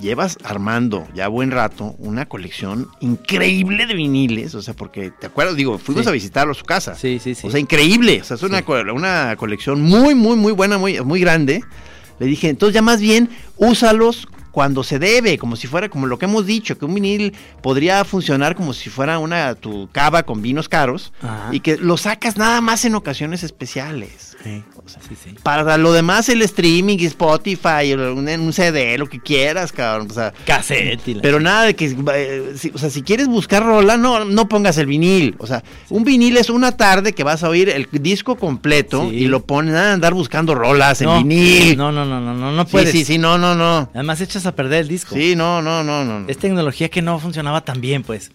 [0.00, 5.56] llevas armando ya buen rato una colección increíble de viniles, o sea, porque, ¿te acuerdas?
[5.56, 6.08] Digo, fuimos Sí.
[6.08, 6.94] a visitarlo a su casa.
[6.94, 7.46] Sí, sí, sí.
[7.46, 8.64] O sea, increíble, o sea, es una, Sí.
[8.64, 11.62] co- una colección muy, muy, muy buena, muy, muy grande.
[12.18, 16.18] Le dije, entonces ya más bien, úsalos cuando se debe, como si fuera como lo
[16.18, 17.32] que hemos dicho, que un vinil
[17.62, 21.48] podría funcionar como si fuera una tu cava con vinos caros Ajá.
[21.52, 24.31] y que lo sacas nada más en ocasiones especiales.
[24.42, 24.62] Sí,
[25.08, 25.34] sí, sí.
[25.42, 30.08] Para lo demás, el streaming, Spotify, un, un CD, lo que quieras, cabrón.
[30.10, 33.28] O sea, Cassette y la- pero nada de que, eh, si- o sea, si quieres
[33.28, 35.36] buscar rola, no, no pongas el vinil.
[35.38, 39.26] O sea, un vinil es una tarde que vas a oír el disco completo y
[39.26, 41.76] lo pones a andar buscando rolas en no, vinil.
[41.76, 42.90] No, no, no, no, no, no puedes.
[42.90, 43.90] sí, sí, no, no, no.
[43.94, 45.14] Además echas a perder el disco.
[45.14, 46.04] Sí, no, no, no.
[46.04, 46.28] no.
[46.28, 48.32] Es tecnología que no funcionaba tan bien, pues.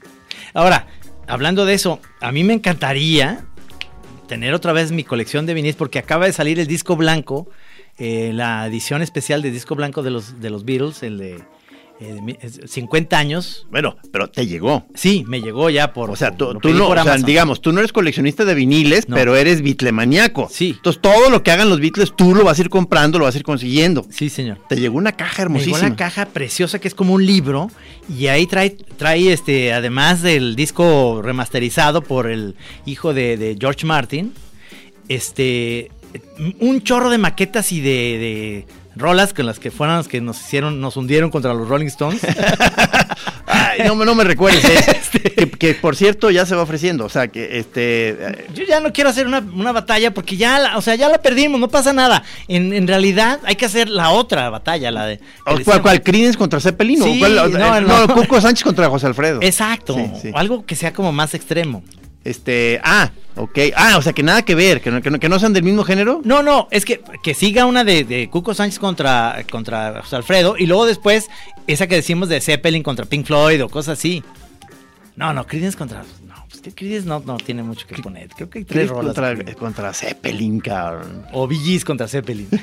[0.54, 0.88] Ahora,
[1.28, 3.44] hablando de eso, a mí me encantaría
[4.28, 7.48] tener otra vez mi colección de viniles porque acaba de salir el disco blanco,
[7.98, 11.44] eh, la edición especial de disco blanco de los, de los Beatles, el de,
[12.00, 13.66] eh, de mi- es 50 años.
[13.72, 14.86] Bueno, pero te llegó.
[14.94, 16.12] Sí, me llegó ya por.
[16.12, 19.16] O sea, tú, tú no, o sea, digamos, tú no eres coleccionista de viniles, No.
[19.16, 20.48] pero eres bitlemaniaco.
[20.52, 20.74] Sí.
[20.78, 23.34] Entonces, todo lo que hagan los Beatles, tú lo vas a ir comprando, lo vas
[23.36, 24.06] a ir consiguiendo.
[24.12, 24.60] Sí, señor.
[24.70, 25.88] Te llegó una caja Me llegó hermosísima.
[25.88, 27.70] una caja preciosa que es como un libro
[28.16, 33.86] y ahí trae, trae este, además del disco remasterizado por el hijo de, de George
[33.86, 34.34] Martin,
[35.10, 35.92] este,
[36.60, 38.68] un chorro de maquetas y de, de
[38.98, 42.22] rolas con las que fueron las que nos hicieron, nos hundieron contra los Rolling Stones.
[43.46, 44.64] Ay, no, me- no me recuerdes.
[44.66, 44.84] eh.
[45.08, 45.22] Este.
[45.32, 47.06] que, que, por cierto ya se va ofreciendo.
[47.06, 48.10] O sea, que este.
[48.10, 51.08] eh, Yo ya no quiero hacer una, una batalla porque ya, la, o sea, ya
[51.10, 52.24] la perdimos, no pasa nada.
[52.48, 55.20] En, en realidad hay que hacer la otra batalla, la de...
[55.64, 56.04] ¿Cuál, cuál?
[56.04, 57.02] ¿Creedence contra Zeppelin?
[57.02, 57.36] o cuál?
[57.36, 57.46] No,
[57.78, 58.08] eh, no.
[58.08, 59.40] no, Cuco Sánchez contra José Alfredo.
[59.42, 60.32] Exacto, Sí, sí.
[60.34, 61.84] o algo que sea como más extremo.
[62.28, 62.82] Este.
[62.84, 63.58] Ah, ok.
[63.76, 64.82] Ah, o sea, que nada que ver.
[64.82, 66.22] Que no, que no, que no sean del mismo género.
[66.26, 70.58] No, no, es que, que siga una de, de Cuco Sánchez contra, contra José Alfredo
[70.58, 71.30] y luego después
[71.68, 74.24] esa que decimos de Zeppelin contra Pink Floyd o cosas así.
[75.16, 76.04] No, no, Creedence contra...
[76.28, 78.28] No, pues que Creedence no, no tiene mucho que poner.
[78.30, 79.16] Creo que hay tres rolas.
[79.16, 81.26] contra, contra Zeppelin, cabrón.
[81.32, 82.50] O Gees contra Zeppelin.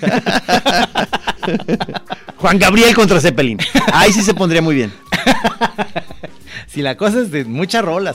[2.37, 3.59] Juan Gabriel contra Zeppelin.
[3.93, 4.93] Ahí sí se pondría muy bien.
[6.69, 8.15] si la cosa es de muchas rolas.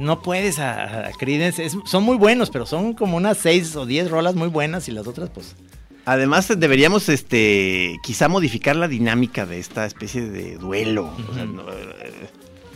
[0.00, 1.64] No puedes a, a Creedence.
[1.64, 4.92] es- son muy buenos, pero son como unas seis o diez rolas muy buenas y
[4.92, 5.54] las otras pues...
[6.06, 11.10] Además, deberíamos, este, quizá modificar la dinámica de esta especie de duelo.
[11.30, 11.62] O sea, no,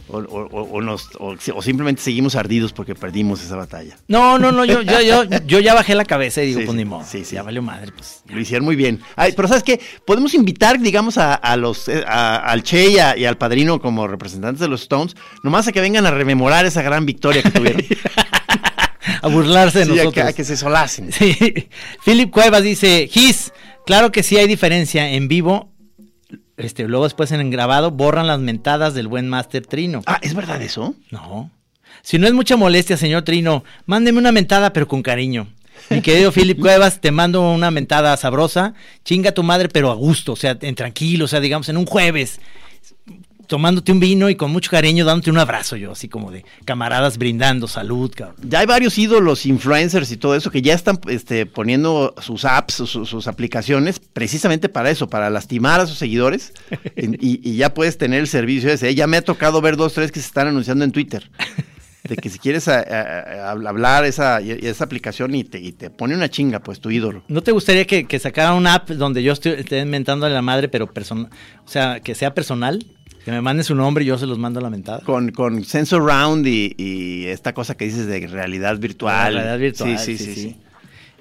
[0.09, 3.97] o, o- o- o nos- o- o simplemente seguimos ardidos porque perdimos esa batalla.
[4.09, 6.77] No, no, no, yo, yo, yo, yo ya bajé la cabeza y digo, Sí, pues
[6.77, 7.05] ni modo.
[7.05, 7.35] sí, sí.
[7.37, 8.23] Ya valió madre, pues.
[8.27, 8.35] ya.
[8.35, 9.01] Lo hicieron muy bien.
[9.17, 9.81] Ay, pero ¿sabes qué?
[10.07, 13.81] Podemos invitar, digamos, a, a los, eh, a- al Che y, a- y al padrino
[13.81, 17.51] como representantes de los Stones, nomás a que vengan a rememorar esa gran victoria que
[17.51, 17.83] tuvieron.
[19.23, 20.27] A burlarse de Sí, a, que, nosotros.
[20.29, 21.13] a que se solacen.
[21.13, 21.37] Sí.
[22.05, 23.53] Philip Cuevas dice, Gis,
[23.87, 25.74] claro que sí hay diferencia en vivo.
[26.57, 30.03] Este, luego después en grabado borran las mentadas del buen Master Trino.
[30.07, 30.95] Ah, ¿es verdad eso?
[31.11, 31.51] No.
[32.03, 35.49] Si no es mucha molestia, señor Trino, mándeme una mentada, pero con cariño.
[35.91, 38.75] Mi querido Philip Cuevas, te mando una mentada sabrosa.
[39.05, 41.87] Chinga tu madre, pero a gusto, o sea, en tranquilo, o sea, digamos, en un
[41.87, 42.41] jueves.
[43.47, 47.19] Tomándote un vino y con mucho cariño dándote un abrazo, yo, así como de camaradas
[47.19, 48.37] brindando salud, cabrón.
[48.49, 52.75] Ya hay varios ídolos, influencers y todo eso que ya están este, poniendo sus apps,
[52.75, 56.53] sus, sus aplicaciones, precisamente para eso, para lastimar a sus seguidores.
[56.97, 58.95] En- y, y ya puedes tener el servicio ese.
[58.95, 61.31] Ya me ha tocado ver dos, tres que se están anunciando en Twitter.
[62.05, 65.89] De que si quieres a- a- a- hablar esa, esa aplicación y te, y te
[65.91, 67.25] pone una chinga, pues tu ídolo.
[67.29, 70.43] ¿No te gustaría que, que sacara una app donde yo estoy, esté inventando a la
[70.43, 71.31] madre, pero personal,
[71.65, 72.85] o sea, que sea personal?
[73.25, 75.01] Que me mande su nombre y yo se los mando a la mentada.
[75.01, 79.35] Con, con Sensor Round y, y esta cosa que dices de realidad virtual.
[79.35, 79.99] La realidad virtual.
[79.99, 80.35] Sí, sí, sí.
[80.35, 80.57] sí.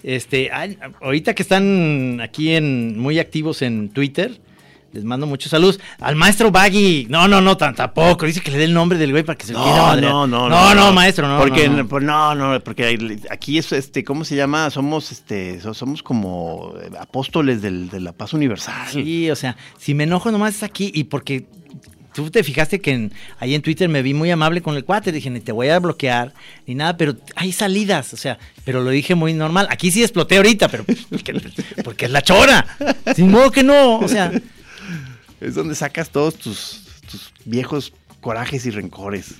[0.03, 0.51] Este,
[1.01, 4.37] ahorita que están aquí en muy activos en Twitter,
[4.91, 5.79] les mando muchos saludos.
[6.01, 8.25] Al maestro Baggy, no, no, no, tan, tampoco.
[8.25, 10.49] Dice que le dé el nombre del güey para que se lo No, no, no,
[10.49, 11.39] no, no, maestro, no.
[11.39, 11.87] Porque no, no.
[11.87, 14.69] pues, no, no, porque aquí es este, ¿cómo se llama?
[14.71, 18.89] Somos este, so- somos como eh, apóstoles del- de la paz universal.
[18.91, 21.45] Sí, o sea, si me enojo nomás es aquí y porque
[22.13, 25.11] tú te fijaste que en- ahí en Twitter me vi muy amable con el cuate,
[25.11, 26.33] dije, ni te voy a bloquear
[26.67, 29.67] ni nada, pero hay salidas, o sea, pero lo dije muy normal.
[29.69, 31.41] Aquí sí exploté ahorita, pero porque,
[31.83, 32.65] porque es la chora.
[33.15, 34.31] Sin modo que no, o sea,
[35.41, 39.35] Es donde sacas todos tus, tus viejos corajes y rencores.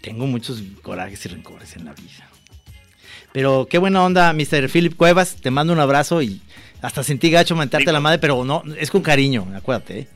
[0.00, 2.28] tengo muchos corajes y rencores en la vida.
[3.32, 4.68] Pero qué buena onda, Mr.
[4.68, 6.40] Philip Cuevas, te mando un abrazo y
[6.82, 10.00] hasta sentí gacho mentarte a la madre, pero no, es con cariño, acuérdate.
[10.00, 10.08] ¿eh?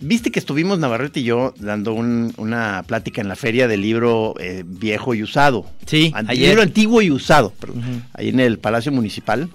[0.00, 4.34] Viste que estuvimos Navarrete y yo dando un- una plática en la feria del libro
[4.40, 5.66] eh, viejo y usado.
[5.86, 6.48] Sí, ayer.
[6.48, 9.48] Libro antiguo y usado, perdón, ahí en el Palacio Municipal.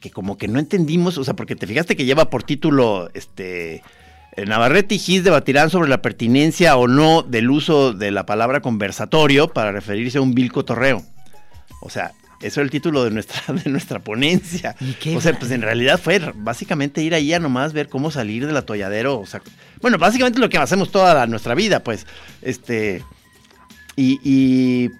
[0.00, 3.82] Que como que no entendimos, o sea, porque te fijaste que lleva por título, este,
[4.36, 8.60] eh, Navarrete y Gis debatirán sobre la pertinencia o no del uso de la palabra
[8.60, 11.02] conversatorio para referirse a un vil cotorreo.
[11.82, 14.74] O sea, eso era el título de nuestra, de nuestra ponencia.
[14.80, 18.10] ¿Y qué o sea, pues en realidad fue básicamente ir ahí a nomás ver cómo
[18.10, 19.18] salir del atolladero.
[19.20, 19.42] O sea,
[19.80, 22.06] bueno, básicamente lo que hacemos toda la- nuestra vida, pues.
[22.42, 23.02] Este.
[23.96, 24.90] Y, y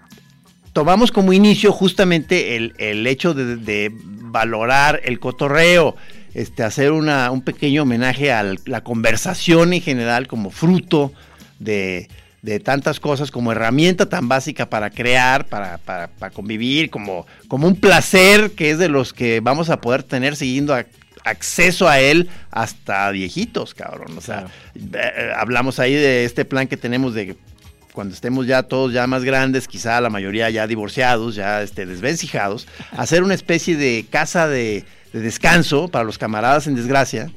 [0.73, 5.97] tomamos como inicio justamente el, el hecho de, de valorar el cotorreo,
[6.35, 11.13] este, hacer una, un pequeño homenaje a la conversación en general como fruto
[11.61, 12.09] de,
[12.49, 17.67] de tantas cosas, como herramienta tan básica para crear, para, para- para convivir, como, como
[17.67, 20.87] un placer que es de los que vamos a poder tener siguiendo a-
[21.25, 24.17] acceso a él hasta viejitos, cabrón.
[24.17, 27.37] O sea, eh, hablamos ahí de este plan que tenemos de
[27.93, 32.69] cuando estemos ya todos ya más grandes, quizá la mayoría ya divorciados, ya este, desvencijados,
[32.93, 37.31] hacer una especie de casa de, de descanso para los camaradas en desgracia.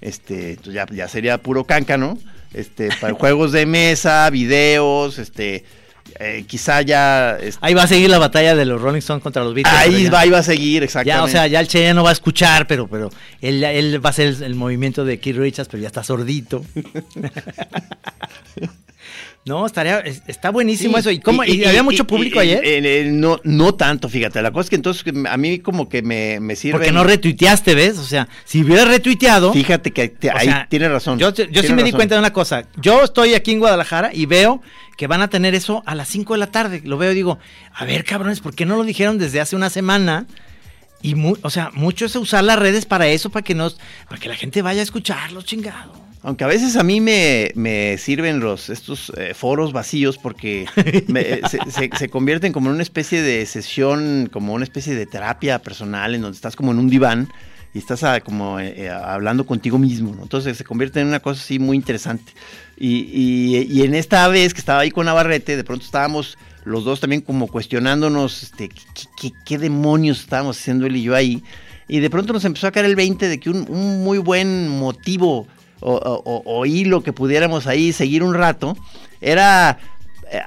[0.00, 2.18] Este, ya, ya sería puro cáncano.
[2.56, 5.64] Este, para juegos de mesa, videos, este,
[6.18, 7.36] eh, quizá ya.
[7.38, 9.76] este, Ahí va a seguir la batalla de los Rolling Stones contra los Beatles.
[9.78, 11.18] ahí ya- va, ahí va a seguir, exactamente.
[11.18, 13.10] Ya, o sea, ya el Che ya no va a escuchar, pero, pero
[13.42, 16.64] él, él va a hacer el, el movimiento de Keith Richards, pero ya está sordito.
[19.46, 21.10] no, estaría, es- está buenísimo Sí, eso.
[21.12, 22.64] ¿Y, cómo, y, había mucho público ayer?
[22.64, 24.42] eh, eh, no, no tanto, fíjate.
[24.42, 26.78] La cosa es que entonces a mí como que me, me sirve.
[26.78, 27.98] Porque no retuiteaste, ¿ves?
[27.98, 29.52] O sea, si hubieras retuiteado.
[29.52, 31.18] Fíjate que te- ahí sea, tienes razón.
[31.18, 32.64] Yo, yo sí me di cuenta de una cosa.
[32.76, 34.60] Yo estoy aquí en Guadalajara y veo
[34.96, 36.82] que van a tener eso a las 5 de la tarde.
[36.84, 37.38] Lo veo y digo,
[37.72, 40.26] a ver, cabrones, ¿por qué no lo dijeron desde hace una semana?
[41.02, 43.78] Y, mu- o sea, mucho es usar las redes para eso, para que nos,
[44.08, 46.05] para que la gente vaya a escucharlo, chingado.
[46.26, 51.40] Aunque a veces a mí me, me sirven los estos eh, foros vacíos porque eh,
[51.70, 56.22] se, convierten como en una especie de sesión, como una especie de terapia personal en
[56.22, 57.28] donde estás como en un diván
[57.72, 60.18] y estás ah, como eh, hablando contigo mismo.
[60.20, 62.32] Entonces se convierte en una cosa así muy interesante.
[62.76, 66.98] Y, y- en esta vez que estaba ahí con Navarrete, de pronto estábamos los dos
[66.98, 68.68] también como cuestionándonos este,
[69.44, 71.44] qué, demonios estábamos haciendo él y yo ahí.
[71.86, 75.46] Y de pronto nos empezó a caer el 20 de que un muy buen motivo
[75.80, 78.76] o, o- o- hilo que pudiéramos ahí seguir un rato
[79.20, 79.78] era
[80.30, 80.40] eh,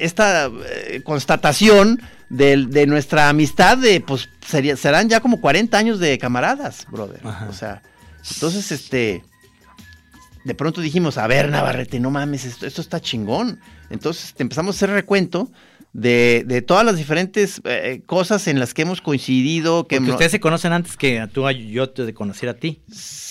[0.00, 2.00] esta eh, constatación
[2.30, 7.20] del- de, nuestra amistad de, pues, sería- serán ya como 40 años de camaradas, brother.
[7.24, 7.46] Ajá.
[7.48, 7.82] O sea,
[8.32, 9.22] entonces, este,
[10.44, 13.60] de pronto dijimos, a ver, Navarrete, no mames, esto, esto está chingón.
[13.90, 15.50] Entonces te empezamos a hacer recuento
[15.98, 19.86] de, de todas las diferentes eh, cosas en las que hemos coincidido.
[19.88, 22.80] Que Porque ustedes se conocen antes que tú, yo te conociera a ti.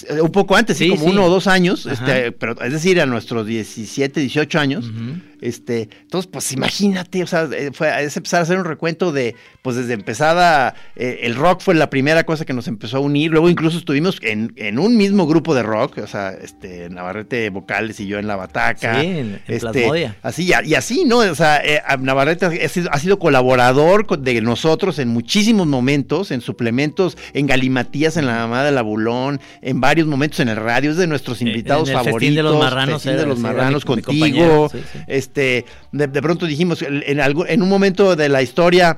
[0.09, 1.09] eh, un poco antes, sí, como sí.
[1.09, 4.89] uno o dos años, este, pero es decir, a nuestros 17, 18 años.
[4.89, 5.22] Ujú.
[5.41, 9.35] Este, entonces, pues imagínate, o sea, eh, fue, es empezar a hacer un recuento de,
[9.61, 13.31] pues desde empezada, eh, el rock fue la primera cosa que nos empezó a unir,
[13.31, 17.99] luego incluso estuvimos en, en un mismo grupo de rock, o sea, este, Navarrete Vocales
[17.99, 18.99] y yo en la bataca.
[18.99, 20.15] Sí, en- en este, Plasmodia.
[20.23, 21.19] Así, y así, ¿no?
[21.19, 26.41] O sea, eh, Navarrete ha sido, ha sido colaborador de nosotros en muchísimos momentos, en
[26.41, 30.97] suplementos, en galimatías, en la mamá del abulón, en varios momentos en el radio, es
[30.97, 32.35] de nuestros En- invitados en el favoritos.
[32.35, 34.07] De los Marranos, de los marranos contigo.
[34.25, 34.99] compañero, sí, sí.
[35.07, 38.97] Este, de, de pronto dijimos, en, en algún- en un momento de la historia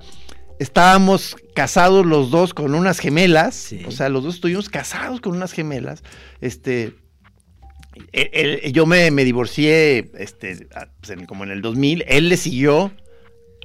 [0.59, 3.81] estábamos casados los dos con unas gemelas, Sí.
[3.87, 6.03] o sea, los dos estuvimos casados con unas gemelas,
[6.41, 6.95] este,
[8.11, 10.67] él- él- yo me, me divorcié, este,
[10.99, 12.91] pues, en- como en el 2000, él le siguió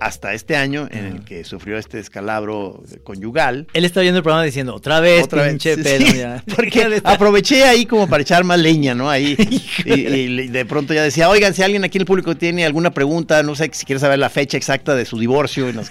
[0.01, 3.67] hasta este año en el que sufrió este descalabro conyugal.
[3.73, 6.07] Él está viendo el programa diciendo, otra vez, Otra vez, pinche sí, pedo.
[6.07, 6.43] sí, ya.
[6.57, 9.09] Porque aproveché ahí como para echar más leña, ¿no?
[9.09, 9.37] Ahí.
[9.85, 12.91] y, y de pronto ya decía, oigan, si alguien aquí en el público tiene alguna
[12.93, 15.71] pregunta, no sé si quiere saber la fecha exacta de su divorcio.
[15.71, 15.91] Y, nos-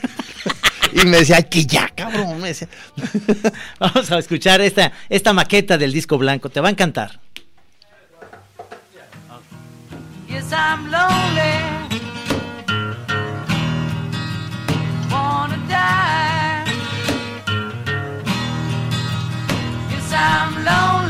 [0.92, 2.40] y me decía, "Ay, que ya, cabrón.
[2.42, 2.68] Me decía.
[3.80, 6.50] Vamos a escuchar esta, esta maqueta del disco blanco.
[6.50, 7.20] Te va a encantar.
[10.30, 11.73] Yes, I'm lonely.
[20.26, 21.03] I'm lonely.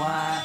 [0.00, 0.39] why.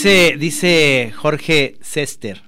[0.00, 2.42] Dice, dice Jorge Cester,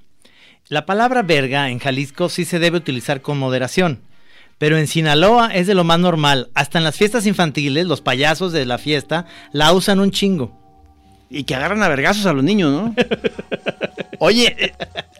[0.68, 4.02] la palabra verga en Jalisco sí se debe utilizar con moderación,
[4.58, 6.48] pero en Sinaloa es de lo más normal.
[6.54, 10.56] Hasta en las fiestas infantiles, los payasos de la fiesta la usan un chingo.
[11.28, 12.94] Y que agarran a vergazos a los niños, ¿no?
[14.20, 14.72] Oye, eh,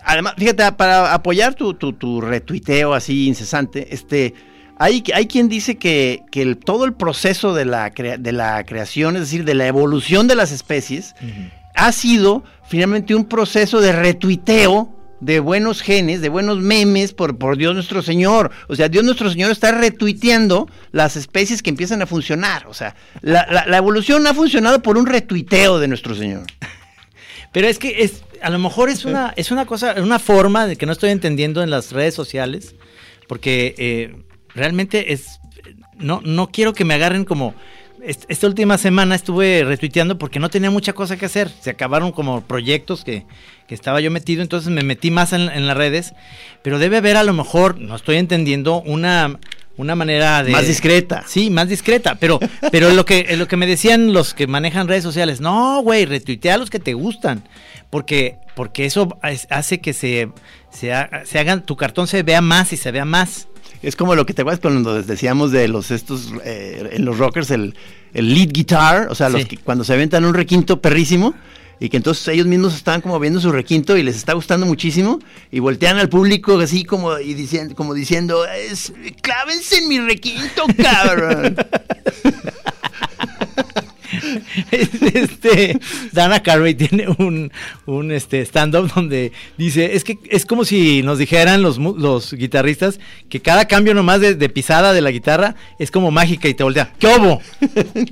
[0.04, 4.34] además, fíjate, para apoyar tu, tu, tu retuiteo así incesante, este,
[4.78, 8.64] hay, hay quien dice que, que el- todo el proceso de la, crea- de la
[8.66, 11.16] creación, es decir, de la evolución de las especies,
[11.86, 17.56] ha sido finalmente un proceso de retuiteo de buenos genes, de buenos memes por, por
[17.58, 18.50] Dios nuestro Señor.
[18.68, 22.66] O sea, Dios nuestro Señor está retuiteando las especies que empiezan a funcionar.
[22.68, 26.44] O sea, la, la- la evolución ha funcionado por un retuiteo de nuestro Señor.
[27.52, 30.76] Pero es que es, a lo mejor es una, es una cosa, una forma de
[30.76, 32.74] que no estoy entendiendo en las redes sociales,
[33.28, 34.16] porque eh,
[34.54, 35.40] realmente es,
[35.98, 37.54] no, no quiero que me agarren como,
[38.04, 42.42] esta última semana estuve retuiteando porque no tenía mucha cosa que hacer, se acabaron como
[42.42, 43.24] proyectos que,
[43.66, 46.14] que estaba yo metido, entonces me metí más en, en las redes,
[46.62, 49.38] pero debe haber a lo mejor, no estoy entendiendo, una...
[49.76, 50.52] Una manera de...
[50.52, 51.24] Más discreta.
[51.26, 52.38] Sí, más discreta, pero,
[52.70, 56.56] pero lo que, lo que me decían los que manejan redes sociales, no, güey, retuitea
[56.56, 57.44] a los que te gustan,
[57.88, 60.28] porque, porque eso es- hace que se,
[60.70, 63.48] se, ha- se hagan, tu cartón se vea más y se vea más.
[63.82, 67.50] Es como lo que te acuerdas cuando decíamos de los estos eh, en los rockers
[67.50, 67.74] el,
[68.12, 71.34] el lead guitar, o sea, los que cuando se aventan un requinto perrísimo
[71.80, 75.18] y que entonces ellos mismos estaban como viendo su requinto y les está gustando muchísimo
[75.50, 80.66] y voltean al público así como y diciendo como diciendo, es, clávense en mi requinto,
[80.76, 81.56] cabrón.
[84.70, 85.78] este
[86.12, 87.52] Dana Carvey tiene un,
[87.86, 93.00] un este stand-up donde dice, es que es como si nos dijeran los, los guitarristas
[93.28, 96.62] que cada cambio nomás de, de pisada de la guitarra es como mágica y te
[96.64, 96.92] voltea.
[96.98, 97.40] ¿Qué obo?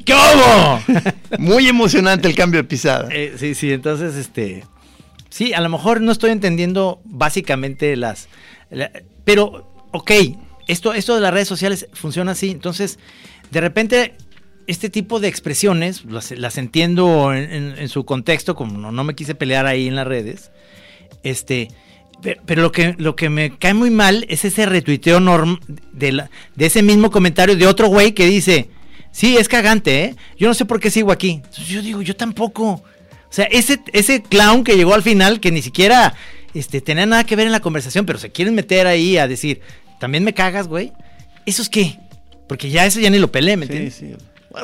[0.04, 0.80] ¿Qué obo?
[1.38, 3.08] Muy emocionante el cambio de pisada.
[3.10, 4.64] Eh, sí, sí, entonces, este.
[5.30, 8.28] Sí, a lo mejor no estoy entendiendo básicamente las.
[8.70, 8.90] la-
[9.24, 10.10] pero, ok,
[10.68, 12.50] esto, esto de las redes sociales funciona así.
[12.50, 12.98] Entonces,
[13.50, 14.14] de repente,
[14.68, 19.02] este tipo de expresiones las, las entiendo en, en- en su contexto, como no, no
[19.02, 20.50] me quise pelear ahí en las redes.
[21.22, 21.68] Este.
[22.20, 25.60] Pero, pero lo que lo que me cae muy mal es ese retuiteo norm
[25.92, 28.68] de, la- de ese mismo comentario de otro güey que dice,
[29.12, 30.16] sí, es cagante, ¿eh?
[30.36, 31.30] Yo no sé por qué sigo aquí.
[31.44, 32.70] Entonces yo digo, yo tampoco.
[32.70, 32.82] O
[33.30, 36.14] sea, ese, ese clown que llegó al final, que ni siquiera
[36.54, 39.60] este, tenía nada que ver en la conversación, pero se quieren meter ahí a decir,
[40.00, 40.92] también me cagas, güey.
[41.46, 41.98] ¿Eso es qué?
[42.48, 43.94] Porque ya eso ya ni lo peleé, ¿me Sí, entiendes?
[43.94, 44.14] sí.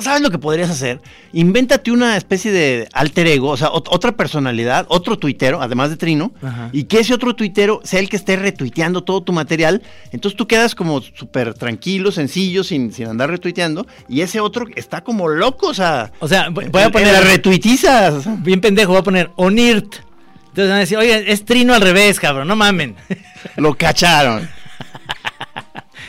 [0.00, 1.00] ¿Sabes lo que podrías hacer?
[1.32, 5.96] Invéntate una especie de alter ego, o sea, ot- otra personalidad, otro tuitero, además de
[5.96, 6.70] Trino, Ajá.
[6.72, 9.82] y que ese otro tuitero sea el que esté retuiteando todo tu material.
[10.10, 15.02] Entonces tú quedas como súper tranquilo, sencillo, sin, sin andar retuiteando, y ese otro está
[15.02, 16.12] como loco, o sea.
[16.18, 17.14] O sea, voy a poner...
[17.14, 18.12] el retuitiza.
[18.14, 18.36] o sea.
[18.38, 19.96] Bien pendejo, voy a poner Onirt.
[20.48, 22.96] Entonces van a decir, oye, es Trino al revés, cabrón, no mamen.
[23.56, 24.48] Lo cacharon.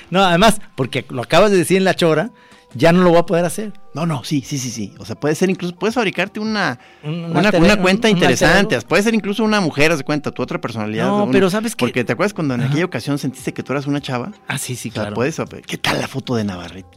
[0.09, 2.30] No, además, porque lo acabas de decir en la chora,
[2.76, 3.73] ya no lo voy a poder hacer.
[3.93, 4.93] No, no, sí, sí, sí, sí.
[4.99, 8.76] O sea, puede ser incluso, puedes fabricarte una, Un- una, una un- cuenta un interesante.
[8.76, 11.05] alter Puede ser incluso una mujer, haz de cuenta, tu otra personalidad.
[11.07, 11.86] No, un- pero ¿sabes qué?
[11.86, 14.32] Porque te acuerdas cuando en aquella ocasión sentiste que tú eras una chava.
[14.47, 15.15] Ah, sí, sí, O sea, claro.
[15.15, 16.89] puedes, ¿qué tal la foto de Navarrete?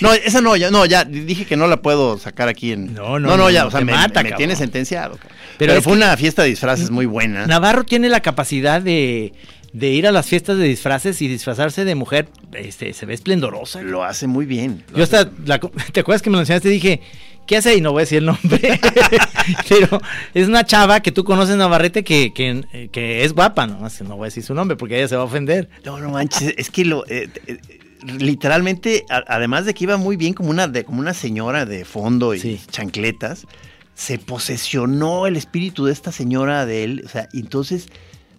[0.00, 2.94] No, esa no, ya, no, ya dije que no la puedo sacar aquí en.
[2.94, 5.18] No, no, no, no, ya, no, o sea, me, mata, me tiene sentenciado.
[5.58, 7.46] Pero Pero, fue que- una fiesta de disfraces muy buena.
[7.46, 9.32] Navarro tiene la capacidad de,
[9.72, 12.28] de ir a las fiestas de disfraces y disfrazarse de mujer.
[12.52, 13.82] Este, se ve esplendorosa.
[13.82, 14.84] Lo hace muy bien.
[14.94, 15.58] Yo hasta, la-
[15.92, 16.68] ¿te acuerdas que me lo enseñaste?
[16.68, 17.00] Dije,
[17.46, 17.74] ¿qué hace?
[17.76, 18.78] Y no voy a decir el nombre.
[19.68, 20.00] Pero
[20.34, 24.24] es una chava que tú conoces, Navarrete, que, que, que es guapa, no, no voy
[24.24, 25.68] a decir su nombre porque ella se va a ofender.
[25.84, 27.58] No, no manches, es que lo eh, eh,
[28.18, 31.84] literalmente, a- además de que iba muy bien como una de, como una señora de
[31.84, 32.60] fondo y Sí.
[32.70, 33.46] chancletas,
[33.94, 37.88] se posesionó el espíritu de esta señora de él, o sea, entonces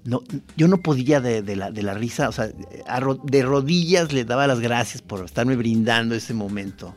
[0.05, 0.21] no,
[0.57, 2.49] yo no podía de, de la, de la risa, o sea,
[2.87, 6.95] a de rodillas le daba las gracias por estarme brindando ese momento.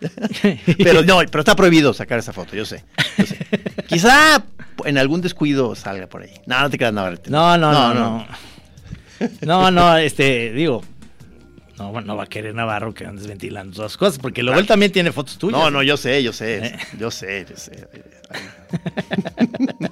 [0.78, 2.84] Pero no, pero está prohibido sacar esa foto, yo sé.
[3.16, 3.38] yo sé.
[3.86, 4.44] Quizá
[4.84, 6.34] en algún descuido salga por ahí.
[6.46, 7.30] No, no te creas, Navarrete.
[7.30, 8.26] No, no, no, no.
[9.42, 10.82] No, no, este, digo.
[11.78, 14.58] No, bueno, no va a querer Navarro que andes ventilando todas las cosas, porque luego
[14.58, 15.58] él también tiene fotos tuyas.
[15.58, 16.78] No, no, yo sé, yo sé, Eh.
[16.98, 17.88] yo sé, yo sé.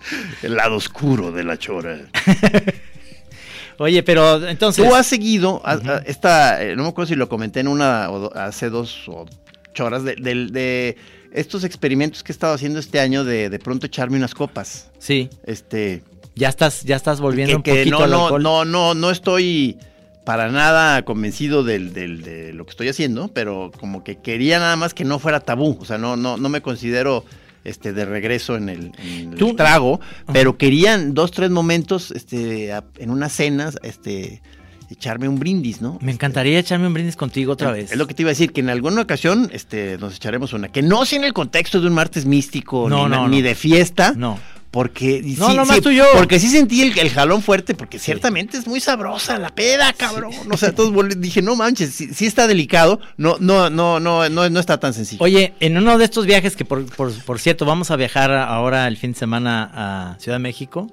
[0.42, 1.98] El lado oscuro de la chora.
[3.78, 4.86] Oye, pero entonces.
[4.86, 8.10] Tú has seguido, a- a- esta, eh, no me acuerdo si lo comenté en una,
[8.10, 9.24] o do- hace dos o
[9.72, 10.96] choras, de, de
[11.32, 14.90] estos experimentos que he estado haciendo este año de de pronto echarme unas copas.
[14.98, 16.02] Sí, Este,
[16.34, 18.42] ya estás, ya estás volviendo que, un que poquito no, al no, alcohol.
[18.42, 19.78] no, no, no estoy
[20.24, 24.76] para nada convencido del, del- de lo que estoy haciendo, pero como que quería nada
[24.76, 25.78] más que no fuera tabú.
[25.80, 27.24] O sea, no, no, no me considero
[27.64, 30.00] este de regreso en el, en el Tú- trago,
[30.32, 34.42] pero querían dos, tres momentos, este, a- en unas cenas, este,
[34.90, 35.98] echarme un brindis, ¿no?
[36.00, 37.92] Me encantaría echarme un brindis contigo otra vez.
[37.92, 40.68] Es lo que te iba a decir, que en alguna ocasión este, nos echaremos una.
[40.68, 43.42] Que no sea en el contexto de un martes místico, No, ni, no, ni no.
[43.48, 44.14] de fiesta.
[44.16, 44.38] No.
[44.70, 46.04] Porque No, sí, nomás sí, tú y yo.
[46.14, 50.32] Porque sí sentí el, el jalón fuerte, porque ciertamente es muy sabrosa la peda, cabrón.
[50.50, 54.48] O sea, vol- dije, no manches, sí, sí está delicado, no, no, no, no, no,
[54.48, 55.24] no está tan sencillo.
[55.24, 58.86] Oye, en uno de estos viajes que por, por, por cierto vamos a viajar ahora
[58.86, 60.86] el fin de semana a Ciudad de México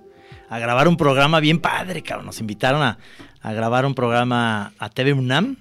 [0.49, 2.25] a grabar un programa bien padre, cabrón.
[2.25, 2.97] Nos invitaron a,
[3.41, 5.55] a grabar un programa a TV UNAM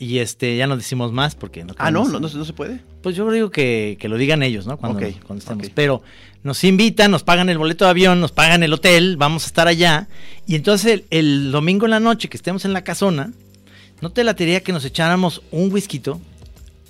[0.00, 2.54] y este ya no decimos más porque no ah, no, no, no, se- no se
[2.54, 2.80] puede.
[3.02, 4.76] Pues yo digo que, que lo digan ellos, ¿no?
[4.78, 5.70] Cuando, cuando estemos.
[5.74, 6.02] Pero
[6.42, 9.68] nos invitan, nos pagan el boleto de avión, nos pagan el hotel, vamos a estar
[9.68, 10.08] allá.
[10.46, 13.30] Y entonces el, el domingo en la noche que estemos en la casona,
[14.00, 16.00] ¿no te latería que nos echáramos un whisky?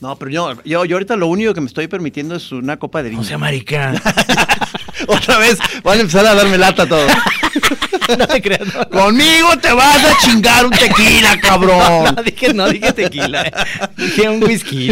[0.01, 3.03] No, pero yo, yo, yo ahorita lo único que me estoy permitiendo es una copa
[3.03, 3.21] de vino.
[3.23, 3.93] O sea, marica.
[5.07, 7.07] Otra vez van a empezar a darme lata todo.
[8.19, 8.63] no te creas.
[8.75, 12.15] No, Conmigo te vas a chingar un tequila, cabrón.
[12.17, 13.43] no, dije, no dije tequila.
[13.43, 13.53] eh.
[13.97, 14.91] Dije un whisky.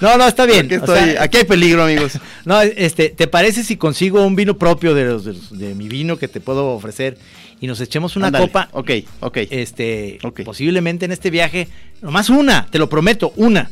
[0.00, 0.66] No, no, está bien.
[0.66, 2.18] Aquí, o estoy- sea, aquí hay peligro, amigos.
[2.44, 5.88] No, este, ¿te parece si consigo un vino propio de, los, de, los- de mi
[5.88, 7.16] vino que te puedo ofrecer
[7.60, 8.68] y nos echemos una copa?
[8.72, 8.90] Ok,
[9.20, 9.38] ok.
[9.50, 11.68] Este, posiblemente en este viaje,
[12.02, 13.70] nomás una, te lo prometo, una.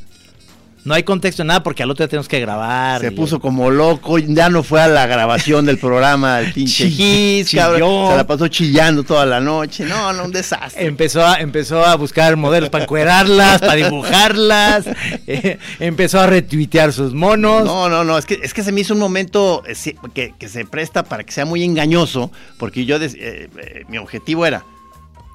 [0.84, 3.00] No hay contexto en nada porque al otro día tenemos que grabar.
[3.00, 7.50] Se puso como loco, ya no fue a la grabación del programa, el pinche Gis.
[7.50, 9.84] Se la pasó chillando toda la noche.
[9.84, 10.84] No, no, un desastre.
[10.84, 14.86] Empezó a, empezó a buscar modelos para encuerarlas, para dibujarlas.
[15.26, 17.64] eh, empezó a retuitear sus monos.
[17.64, 20.48] No, no, no, es que, es que se me hizo un momento eh, que, que
[20.48, 24.64] se presta para que sea muy engañoso, porque yo, eh, eh, mi objetivo era,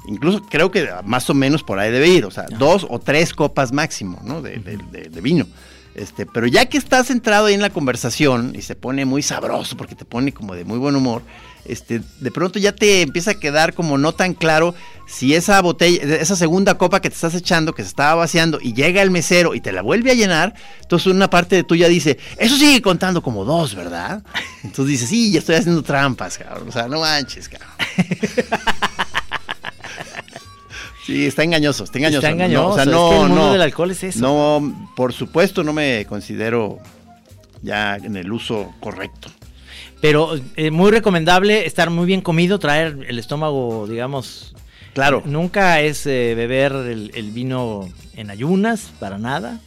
[0.08, 3.34] incluso creo que más o menos por ahí debe ir, o sea, dos o tres
[3.34, 4.42] copas máximo, ¿no?
[4.42, 5.46] De, de- de- de vino.
[5.96, 9.76] Este, pero ya que estás centrado ahí en la conversación y se pone muy sabroso
[9.78, 11.24] porque te pone como de muy buen humor,
[11.66, 14.76] este, de pronto ya te empieza a quedar como no tan claro
[15.08, 18.74] si esa botella, esa segunda copa que te estás echando, que se estaba vaciando y
[18.74, 20.54] llega el mesero y te la vuelve a llenar,
[20.84, 24.22] entonces una parte de tuya dice, eso sigue contando como dos, ¿verdad?
[24.64, 27.72] Entonces dices, sí, ya estoy haciendo trampas, cabrón, o sea, no manches, cabrón.
[31.08, 32.28] Sí, está engañoso, está engañoso.
[32.28, 34.20] Está No, engañoso, o sea, es no, que el mundo no, del alcohol es eso.
[34.20, 36.80] No, por supuesto, no me considero
[37.62, 39.30] ya en el uso correcto.
[40.02, 44.54] Pero eh, muy recomendable estar muy bien comido, traer el estómago, digamos.
[44.94, 45.24] Claro.
[45.26, 49.62] Nunca es eh, beber el, el vino en ayunas, para nada.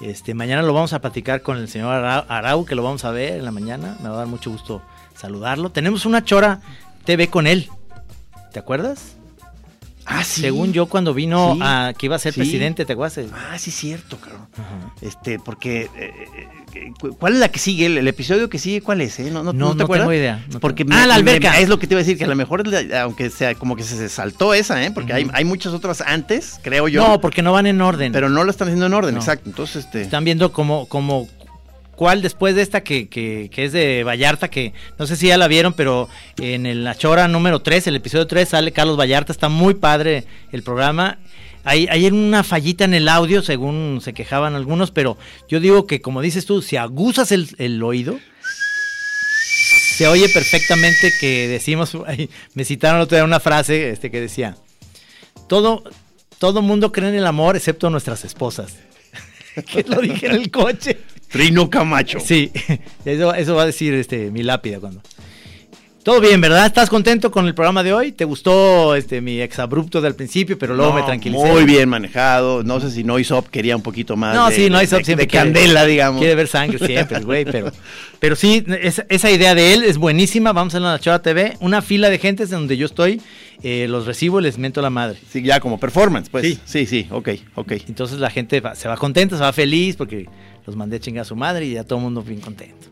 [0.00, 3.12] Este, mañana lo vamos a platicar con el señor Arau, Arau, que lo vamos a
[3.12, 3.96] ver en la mañana.
[4.02, 4.82] Me va a dar mucho gusto
[5.14, 5.70] saludarlo.
[5.70, 6.62] Tenemos una chora
[7.04, 7.68] TV con él.
[8.52, 9.14] ¿Te acuerdas?
[10.12, 10.40] Ah, sí.
[10.40, 11.60] Según yo, cuando vino Sí.
[11.62, 12.40] a que iba a ser Sí.
[12.40, 13.24] presidente, ¿te acuerdas?
[13.32, 14.48] Ah, sí, cierto, cabrón.
[15.00, 15.88] Este, porque.
[15.96, 16.12] eh,
[16.74, 17.86] eh, cu- ¿Cuál es la que sigue?
[17.86, 19.18] El, el episodio que sigue, ¿cuál es?
[19.20, 19.30] eh?
[19.30, 20.04] No, no, No, ¿no te no acuerdas?
[20.08, 21.58] tengo idea, porque tengo- Ah, la alberca.
[21.60, 22.62] es lo que te iba a decir, que a lo mejor,
[23.00, 24.90] aunque sea como que se, se saltó esa, ¿eh?
[24.90, 27.06] Porque hay, hay muchas otras antes, creo yo.
[27.06, 28.12] No, porque no van en orden.
[28.12, 29.48] pero no lo están haciendo en orden, exacto.
[29.50, 30.02] Entonces, este.
[30.02, 31.28] Están viendo como, como
[32.00, 35.48] cuál después de esta que, que, es de Vallarta, que no sé si ya la
[35.48, 39.50] vieron, pero en el La Chora número 3, el episodio 3, sale Carlos Vallarta, está
[39.50, 41.18] muy padre el programa.
[41.62, 46.00] Hay, hay una fallita en el audio, según se quejaban algunos, pero yo digo que
[46.00, 48.18] como dices tú, si aguzas el, el oído,
[49.98, 51.94] se oye perfectamente que decimos,
[52.54, 54.56] me citaron otro día una frase este, que decía,
[55.48, 55.84] todo,
[56.38, 58.78] todo mundo cree en el amor excepto nuestras esposas.
[59.70, 60.96] que lo dije en el coche.
[61.30, 62.18] Trino Camacho.
[62.20, 62.50] Sí,
[63.04, 65.00] eso, eso va a decir este, mi lápida cuando.
[66.02, 66.64] Todo bien, ¿verdad?
[66.64, 68.10] ¿Estás contento con el programa de hoy?
[68.12, 71.44] ¿Te gustó este mi exabrupto del principio, pero luego me No, tranquilicé?
[71.44, 72.62] Muy bien manejado.
[72.64, 74.34] No sé si Noisop quería un poquito más.
[74.34, 76.18] No, de, sí, no de- hay de- siempre de quiere- candela, digamos.
[76.18, 77.70] Quiere ver sangre siempre, güey, pero,
[78.18, 80.54] pero sí, esa, esa idea de él es buenísima.
[80.54, 83.20] Vamos a la Chora TV, una fila de gentes donde yo estoy,
[83.62, 85.18] eh, los recibo y les miento la madre.
[85.30, 86.46] Sí, ya como performance, pues.
[86.46, 86.58] Sí.
[86.64, 87.72] Sí, sí, ok, ok.
[87.88, 90.26] Entonces la gente va- se va contenta, se va feliz porque
[90.66, 92.90] los mandé a chingar a su madre y ya todo el mundo bien contento.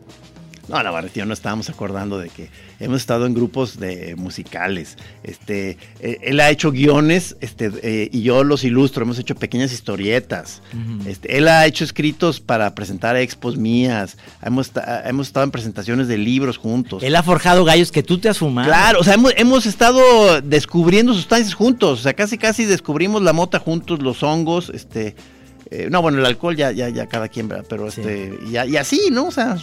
[0.69, 2.49] No, la verdad, no estábamos acordando de que
[2.79, 4.97] hemos estado en grupos de musicales.
[5.23, 9.03] Este, eh, él ha hecho guiones, este, eh, y yo los ilustro.
[9.03, 10.61] Hemos hecho pequeñas historietas.
[11.07, 14.17] Este, él ha hecho escritos para presentar expos mías.
[14.43, 14.71] Hemos,
[15.05, 17.01] hemos estado en presentaciones de libros juntos.
[17.01, 18.67] Él ha forjado gallos que tú te has fumado.
[18.67, 23.33] Claro, o sea, hemos, hemos estado descubriendo sustancias juntos, o sea, casi casi descubrimos la
[23.33, 25.15] mota juntos, los hongos, este,
[25.71, 27.65] eh, no, bueno, el alcohol ya, ya, ya cada quien, ¿verdad?
[27.69, 28.01] pero Sí.
[28.01, 29.27] este, y, así, ¿no?
[29.27, 29.57] O sea,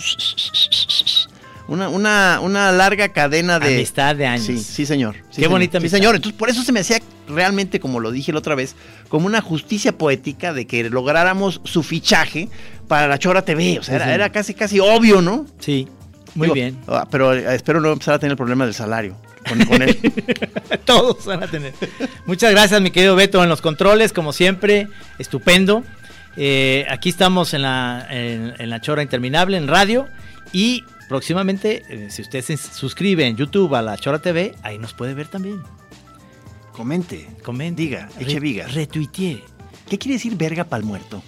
[1.68, 4.46] una, una, una larga cadena de Amistad de años.
[4.46, 5.14] Sí, sí, señor.
[5.16, 5.50] Sí, Qué señor.
[5.50, 5.98] bonita Sí, amistad.
[5.98, 6.14] señor.
[6.14, 8.76] Entonces, por eso se me hacía realmente, como lo dije la otra vez,
[9.08, 12.48] como una justicia poética de que lográramos su fichaje
[12.86, 13.78] para la Chora TV.
[13.80, 14.10] O sea, Sí, era, sí.
[14.12, 15.44] era casi, casi obvio, ¿no?
[15.58, 15.88] Sí,
[16.36, 16.78] muy Digo, bien.
[16.86, 19.16] ah, Pero eh, espero no empezar a tener el problema del salario
[19.48, 19.98] con, con él.
[20.84, 21.72] Todos van a tener.
[22.26, 24.86] Muchas gracias, mi querido Beto, en los controles, como siempre,
[25.18, 25.82] estupendo.
[26.36, 30.08] Eh, aquí estamos en la, en, en la Chora Interminable, en radio.
[30.52, 34.94] Y próximamente, eh, si usted se suscribe en YouTube a la Chora TV, ahí nos
[34.94, 35.62] puede ver también.
[36.72, 37.26] Comente.
[37.42, 37.82] Comente.
[37.82, 38.74] Diga, eche vigas.
[38.74, 39.42] Retuitee.
[39.88, 41.22] ¿Qué quiere decir verga pa'l muerto?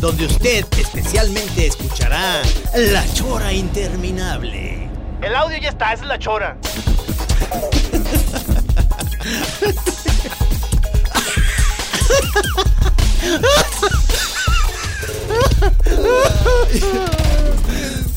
[0.00, 2.42] donde usted especialmente escuchará
[2.74, 4.88] la Chora Interminable.
[5.22, 6.58] El audio ya está, esa es la Chora.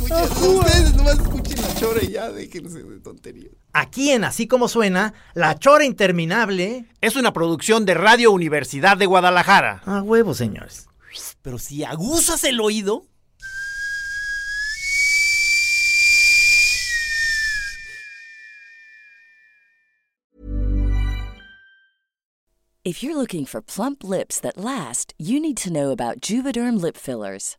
[0.01, 3.53] Ustedes nomás escuchen la chora y ya déjense de tonterías.
[3.73, 6.85] Aquí en Así Como Suena, la Chora Interminable.
[7.01, 9.81] Es una producción de Radio Universidad de Guadalajara.
[9.85, 10.88] A huevo, señores.
[11.43, 13.03] Pero si aguzas el oído.
[22.85, 26.97] If you're looking for plump lips that last, you need to know about Juvederm lip
[26.97, 27.58] fillers.